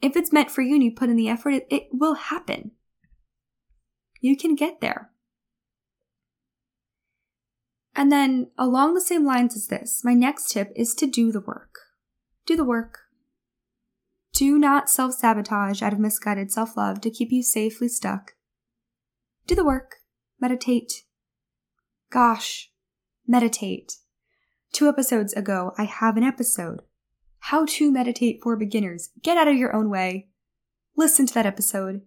If 0.00 0.16
it's 0.16 0.32
meant 0.32 0.50
for 0.50 0.62
you 0.62 0.74
and 0.74 0.84
you 0.84 0.92
put 0.92 1.08
in 1.08 1.16
the 1.16 1.28
effort, 1.28 1.50
it, 1.50 1.66
it 1.68 1.88
will 1.92 2.14
happen. 2.14 2.70
You 4.20 4.36
can 4.36 4.54
get 4.54 4.80
there. 4.80 5.10
And 7.96 8.10
then, 8.10 8.50
along 8.58 8.94
the 8.94 9.00
same 9.00 9.24
lines 9.24 9.56
as 9.56 9.68
this, 9.68 10.02
my 10.04 10.14
next 10.14 10.50
tip 10.50 10.72
is 10.74 10.94
to 10.96 11.06
do 11.06 11.30
the 11.30 11.40
work. 11.40 11.78
Do 12.46 12.56
the 12.56 12.64
work. 12.64 12.98
Do 14.32 14.58
not 14.58 14.90
self 14.90 15.14
sabotage 15.14 15.80
out 15.80 15.92
of 15.92 16.00
misguided 16.00 16.50
self 16.50 16.76
love 16.76 17.00
to 17.02 17.10
keep 17.10 17.30
you 17.30 17.42
safely 17.42 17.88
stuck. 17.88 18.32
Do 19.46 19.54
the 19.54 19.64
work. 19.64 19.96
Meditate. 20.40 21.04
Gosh, 22.10 22.70
meditate. 23.26 23.94
Two 24.72 24.88
episodes 24.88 25.32
ago, 25.34 25.72
I 25.78 25.84
have 25.84 26.16
an 26.16 26.24
episode 26.24 26.82
How 27.38 27.64
to 27.64 27.92
Meditate 27.92 28.40
for 28.42 28.56
Beginners. 28.56 29.10
Get 29.22 29.38
out 29.38 29.46
of 29.46 29.56
your 29.56 29.74
own 29.74 29.88
way. 29.88 30.28
Listen 30.96 31.26
to 31.26 31.34
that 31.34 31.46
episode. 31.46 32.02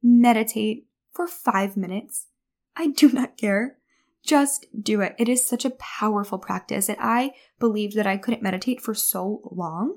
Meditate 0.00 0.86
for 1.12 1.26
five 1.26 1.76
minutes. 1.76 2.28
I 2.76 2.88
do 2.88 3.10
not 3.10 3.36
care. 3.36 3.79
Just 4.24 4.66
do 4.80 5.00
it. 5.00 5.14
It 5.18 5.28
is 5.28 5.44
such 5.44 5.64
a 5.64 5.70
powerful 5.70 6.38
practice, 6.38 6.88
and 6.88 6.98
I 7.00 7.32
believed 7.58 7.96
that 7.96 8.06
I 8.06 8.16
couldn't 8.16 8.42
meditate 8.42 8.80
for 8.80 8.94
so 8.94 9.40
long 9.50 9.96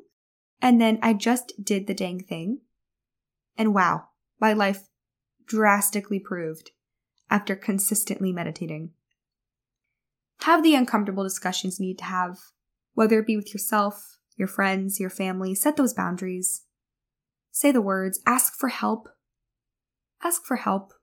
and 0.63 0.79
then 0.79 0.97
I 1.01 1.13
just 1.13 1.51
did 1.61 1.87
the 1.87 1.93
dang 1.93 2.21
thing. 2.21 2.61
And 3.57 3.75
wow, 3.75 4.05
my 4.39 4.53
life 4.53 4.87
drastically 5.45 6.19
proved 6.19 6.71
after 7.29 7.53
consistently 7.53 8.31
meditating. 8.31 8.91
Have 10.43 10.63
the 10.63 10.75
uncomfortable 10.75 11.23
discussions 11.23 11.79
you 11.79 11.87
need 11.87 11.97
to 11.97 12.05
have, 12.05 12.39
whether 12.93 13.19
it 13.19 13.27
be 13.27 13.35
with 13.35 13.53
yourself, 13.53 14.17
your 14.37 14.47
friends, 14.47 15.01
your 15.01 15.09
family. 15.09 15.53
Set 15.53 15.75
those 15.75 15.93
boundaries. 15.93 16.63
Say 17.51 17.73
the 17.73 17.81
words. 17.81 18.21
Ask 18.25 18.55
for 18.57 18.69
help. 18.69 19.09
Ask 20.23 20.45
for 20.45 20.55
help. 20.55 20.93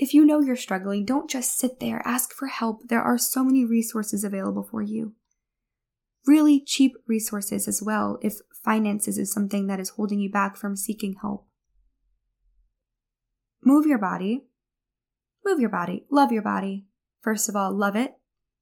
If 0.00 0.14
you 0.14 0.24
know 0.24 0.40
you're 0.40 0.56
struggling, 0.56 1.04
don't 1.04 1.30
just 1.30 1.58
sit 1.58 1.78
there. 1.78 2.02
Ask 2.04 2.32
for 2.32 2.48
help. 2.48 2.88
There 2.88 3.02
are 3.02 3.18
so 3.18 3.44
many 3.44 3.64
resources 3.64 4.24
available 4.24 4.62
for 4.62 4.82
you 4.82 5.14
really 6.26 6.60
cheap 6.60 6.96
resources 7.06 7.66
as 7.66 7.82
well 7.82 8.18
if 8.22 8.38
finances 8.64 9.18
is 9.18 9.32
something 9.32 9.66
that 9.66 9.80
is 9.80 9.90
holding 9.90 10.20
you 10.20 10.30
back 10.30 10.56
from 10.56 10.76
seeking 10.76 11.16
help. 11.20 11.46
Move 13.64 13.86
your 13.86 13.98
body. 13.98 14.44
Move 15.44 15.60
your 15.60 15.70
body. 15.70 16.04
Love 16.10 16.32
your 16.32 16.42
body. 16.42 16.86
First 17.20 17.48
of 17.48 17.56
all, 17.56 17.72
love 17.72 17.96
it, 17.96 18.14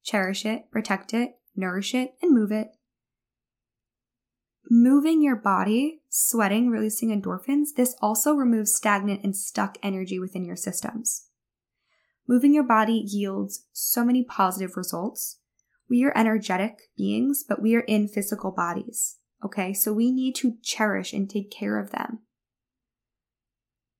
cherish 0.03 0.45
it, 0.45 0.69
protect 0.71 1.13
it, 1.13 1.37
nourish 1.55 1.93
it, 1.93 2.15
and 2.21 2.33
move 2.33 2.51
it. 2.51 2.69
Moving 4.69 5.21
your 5.21 5.37
body, 5.37 6.01
sweating, 6.09 6.69
releasing 6.69 7.09
endorphins, 7.09 7.69
this 7.75 7.95
also 8.01 8.33
removes 8.33 8.75
stagnant 8.75 9.21
and 9.23 9.35
stuck 9.35 9.77
energy 9.81 10.19
within 10.19 10.45
your 10.45 10.57
systems. 10.57 11.28
Moving 12.29 12.53
your 12.53 12.63
body 12.63 13.03
yields 13.05 13.65
so 13.73 14.05
many 14.05 14.23
positive 14.23 14.77
results 14.77 15.39
we 15.89 16.03
are 16.03 16.15
energetic 16.15 16.81
beings, 16.95 17.43
but 17.49 17.63
we 17.63 17.75
are 17.75 17.79
in 17.81 18.07
physical 18.07 18.51
bodies. 18.51 19.17
Okay, 19.43 19.73
so 19.73 19.91
we 19.91 20.11
need 20.11 20.35
to 20.35 20.57
cherish 20.61 21.13
and 21.13 21.27
take 21.27 21.49
care 21.49 21.79
of 21.79 21.89
them 21.89 22.19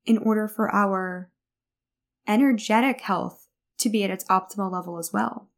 in 0.05 0.19
order 0.19 0.47
for 0.47 0.71
our 0.71 1.31
energetic 2.27 3.01
health 3.01 3.47
to 3.79 3.89
be 3.89 4.03
at 4.03 4.11
its 4.11 4.23
optimal 4.25 4.71
level 4.71 4.99
as 4.99 5.11
well. 5.11 5.49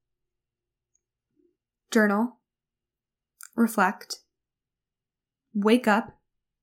Journal, 1.91 2.37
reflect, 3.57 4.19
wake 5.53 5.89
up 5.89 6.17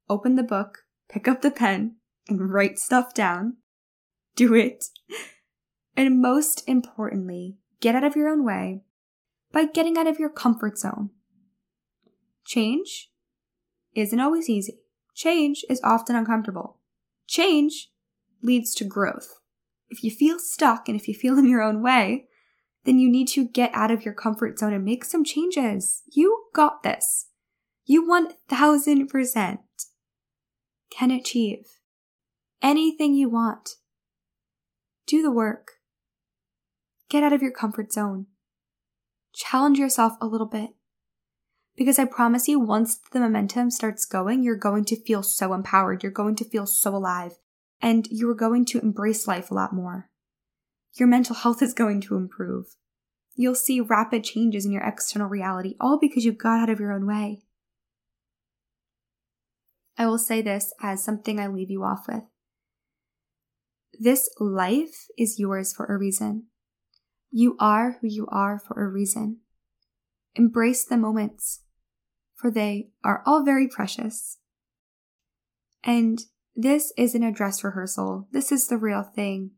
open 0.09 0.37
the 0.37 0.43
book, 0.43 0.85
pick 1.11 1.29
up 1.29 1.43
the 1.43 1.51
pen, 1.51 1.97
and 2.29 2.51
write 2.51 2.79
stuff 2.79 3.15
down. 3.15 3.59
Do 4.37 4.55
it. 4.55 4.87
And 5.99 6.23
most 6.23 6.63
importantly, 6.69 7.57
get 7.81 7.97
out 7.97 8.05
of 8.05 8.15
your 8.15 8.29
own 8.29 8.45
way 8.45 8.83
by 9.51 9.65
getting 9.65 9.99
out 9.99 10.07
of 10.07 10.21
your 10.21 10.31
comfort 10.31 10.79
zone. 10.79 11.11
Change 12.45 13.11
isn't 13.97 14.21
always 14.21 14.49
easy. 14.49 14.79
Change 15.17 15.65
is 15.69 15.81
often 15.83 16.15
uncomfortable. 16.15 16.79
Change 17.27 17.91
leads 18.41 18.77
to 18.77 18.85
growth. 18.85 19.41
If 19.89 20.05
you 20.05 20.13
feel 20.13 20.39
stuck 20.39 20.89
and 20.89 20.95
if 20.95 21.09
you 21.09 21.15
feel 21.15 21.37
in 21.39 21.49
your 21.49 21.63
own 21.63 21.83
way, 21.83 22.27
then 22.85 23.01
you 23.01 23.11
need 23.11 23.27
to 23.31 23.49
get 23.49 23.73
out 23.75 23.91
of 23.91 24.05
your 24.05 24.15
comfort 24.15 24.61
zone 24.61 24.73
and 24.73 24.85
make 24.85 25.05
some 25.05 25.25
changes. 25.25 26.05
You 26.13 26.45
got 26.55 26.85
this. 26.85 27.27
You 27.87 28.07
1000% 28.07 29.59
can 30.91 31.11
achieve 31.11 31.67
anything 32.63 33.15
you 33.15 33.29
want. 33.29 33.71
Do 35.05 35.23
the 35.23 35.33
work. 35.33 35.73
Get 37.09 37.23
out 37.23 37.33
of 37.33 37.43
your 37.43 37.53
comfort 37.53 37.93
zone. 37.93 38.27
Challenge 39.35 39.79
yourself 39.79 40.15
a 40.21 40.27
little 40.27 40.47
bit. 40.47 40.71
Because 41.77 41.99
I 41.99 42.05
promise 42.05 42.49
you, 42.49 42.59
once 42.59 42.99
the 43.13 43.21
momentum 43.21 43.71
starts 43.71 44.05
going, 44.05 44.43
you're 44.43 44.57
going 44.57 44.85
to 44.87 45.01
feel 45.01 45.23
so 45.23 45.55
empowered. 45.55 46.03
You're 46.03 46.13
going 46.13 46.35
to 46.37 46.45
feel 46.45 46.67
so 46.67 46.95
alive. 46.95 47.33
And 47.81 48.09
you're 48.11 48.35
going 48.35 48.65
to 48.67 48.81
embrace 48.81 49.29
life 49.29 49.51
a 49.51 49.55
lot 49.55 49.73
more. 49.73 50.11
Your 50.99 51.07
mental 51.07 51.37
health 51.37 51.63
is 51.63 51.73
going 51.73 52.01
to 52.03 52.17
improve. 52.17 52.75
You'll 53.37 53.55
see 53.55 53.81
rapid 53.81 54.25
changes 54.25 54.67
in 54.67 54.73
your 54.73 54.83
external 54.83 55.29
reality, 55.29 55.77
all 55.81 55.99
because 56.01 56.25
you 56.25 56.33
got 56.33 56.61
out 56.61 56.71
of 56.71 56.81
your 56.81 56.93
own 56.93 57.07
way. 57.07 57.43
I 59.97 60.07
will 60.07 60.19
say 60.19 60.43
this 60.43 60.73
as 60.83 61.05
something 61.05 61.39
I 61.39 61.47
leave 61.47 61.71
you 61.71 61.85
off 61.85 62.07
with. 62.09 62.25
This 63.99 64.29
life 64.41 65.07
is 65.17 65.39
yours 65.39 65.73
for 65.73 65.87
a 65.87 65.97
reason. 65.97 66.47
You 67.31 67.57
are 67.61 67.99
who 68.01 68.09
you 68.09 68.27
are 68.31 68.59
for 68.59 68.83
a 68.83 68.89
reason. 68.89 69.39
Embrace 70.35 70.85
the 70.85 70.97
moments, 70.97 71.63
for 72.35 72.51
they 72.51 72.91
are 73.05 73.23
all 73.27 73.45
very 73.45 73.69
precious. 73.69 74.39
And 75.85 76.21
this 76.55 76.93
isn't 76.97 77.23
a 77.23 77.33
dress 77.33 77.63
rehearsal. 77.63 78.29
This 78.33 78.51
is 78.51 78.69
the 78.69 78.79
real 78.79 79.03
thing. 79.03 79.53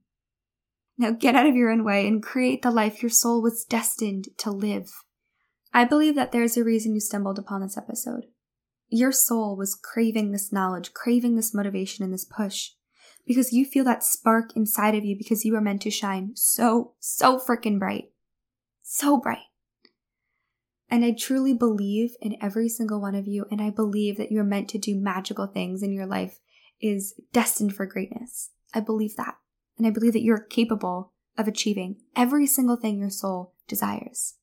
Now 0.98 1.12
get 1.12 1.34
out 1.34 1.46
of 1.46 1.56
your 1.56 1.70
own 1.70 1.84
way 1.84 2.06
and 2.06 2.22
create 2.22 2.62
the 2.62 2.70
life 2.70 3.02
your 3.02 3.10
soul 3.10 3.40
was 3.40 3.64
destined 3.64 4.28
to 4.38 4.50
live. 4.50 4.90
I 5.72 5.84
believe 5.84 6.14
that 6.16 6.32
there's 6.32 6.56
a 6.56 6.64
reason 6.64 6.94
you 6.94 7.00
stumbled 7.00 7.38
upon 7.38 7.62
this 7.62 7.78
episode. 7.78 8.26
Your 8.88 9.12
soul 9.12 9.56
was 9.56 9.76
craving 9.76 10.32
this 10.32 10.52
knowledge, 10.52 10.92
craving 10.92 11.36
this 11.36 11.54
motivation 11.54 12.04
and 12.04 12.12
this 12.12 12.24
push 12.24 12.72
because 13.26 13.52
you 13.52 13.64
feel 13.64 13.84
that 13.84 14.04
spark 14.04 14.56
inside 14.56 14.94
of 14.94 15.04
you 15.04 15.16
because 15.16 15.44
you 15.44 15.54
are 15.54 15.60
meant 15.60 15.82
to 15.82 15.90
shine 15.90 16.32
so, 16.34 16.94
so 16.98 17.38
freaking 17.38 17.78
bright. 17.78 18.10
So 18.82 19.18
bright. 19.18 19.38
And 20.90 21.04
I 21.04 21.12
truly 21.12 21.54
believe 21.54 22.16
in 22.20 22.36
every 22.42 22.68
single 22.68 23.00
one 23.00 23.14
of 23.14 23.28
you, 23.28 23.46
and 23.50 23.62
I 23.62 23.70
believe 23.70 24.16
that 24.16 24.32
you're 24.32 24.42
meant 24.42 24.68
to 24.70 24.78
do 24.78 24.96
magical 24.96 25.46
things 25.46 25.82
and 25.82 25.94
your 25.94 26.06
life 26.06 26.40
is 26.80 27.14
destined 27.32 27.74
for 27.74 27.86
greatness. 27.86 28.50
I 28.74 28.80
believe 28.80 29.16
that. 29.16 29.36
And 29.78 29.86
I 29.86 29.90
believe 29.90 30.12
that 30.14 30.22
you're 30.22 30.40
capable 30.40 31.12
of 31.38 31.46
achieving 31.46 31.96
every 32.16 32.46
single 32.46 32.76
thing 32.76 32.98
your 32.98 33.10
soul 33.10 33.54
desires. 33.68 34.34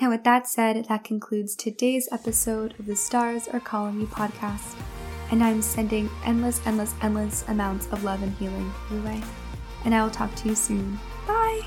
Now, 0.00 0.10
with 0.10 0.24
that 0.24 0.46
said, 0.46 0.86
that 0.88 1.04
concludes 1.04 1.54
today's 1.54 2.08
episode 2.10 2.74
of 2.78 2.86
the 2.86 2.96
Stars 2.96 3.46
Are 3.48 3.60
Calling 3.60 4.00
You 4.00 4.06
podcast 4.06 4.74
and 5.30 5.42
I'm 5.42 5.62
sending 5.62 6.10
endless, 6.24 6.60
endless, 6.66 6.94
endless 7.02 7.44
amounts 7.48 7.86
of 7.88 8.04
love 8.04 8.22
and 8.22 8.32
healing 8.34 8.72
your 8.90 9.02
way. 9.02 9.22
And 9.84 9.94
I 9.94 10.02
will 10.02 10.10
talk 10.10 10.34
to 10.36 10.48
you 10.48 10.54
soon. 10.54 10.98
Bye! 11.26 11.62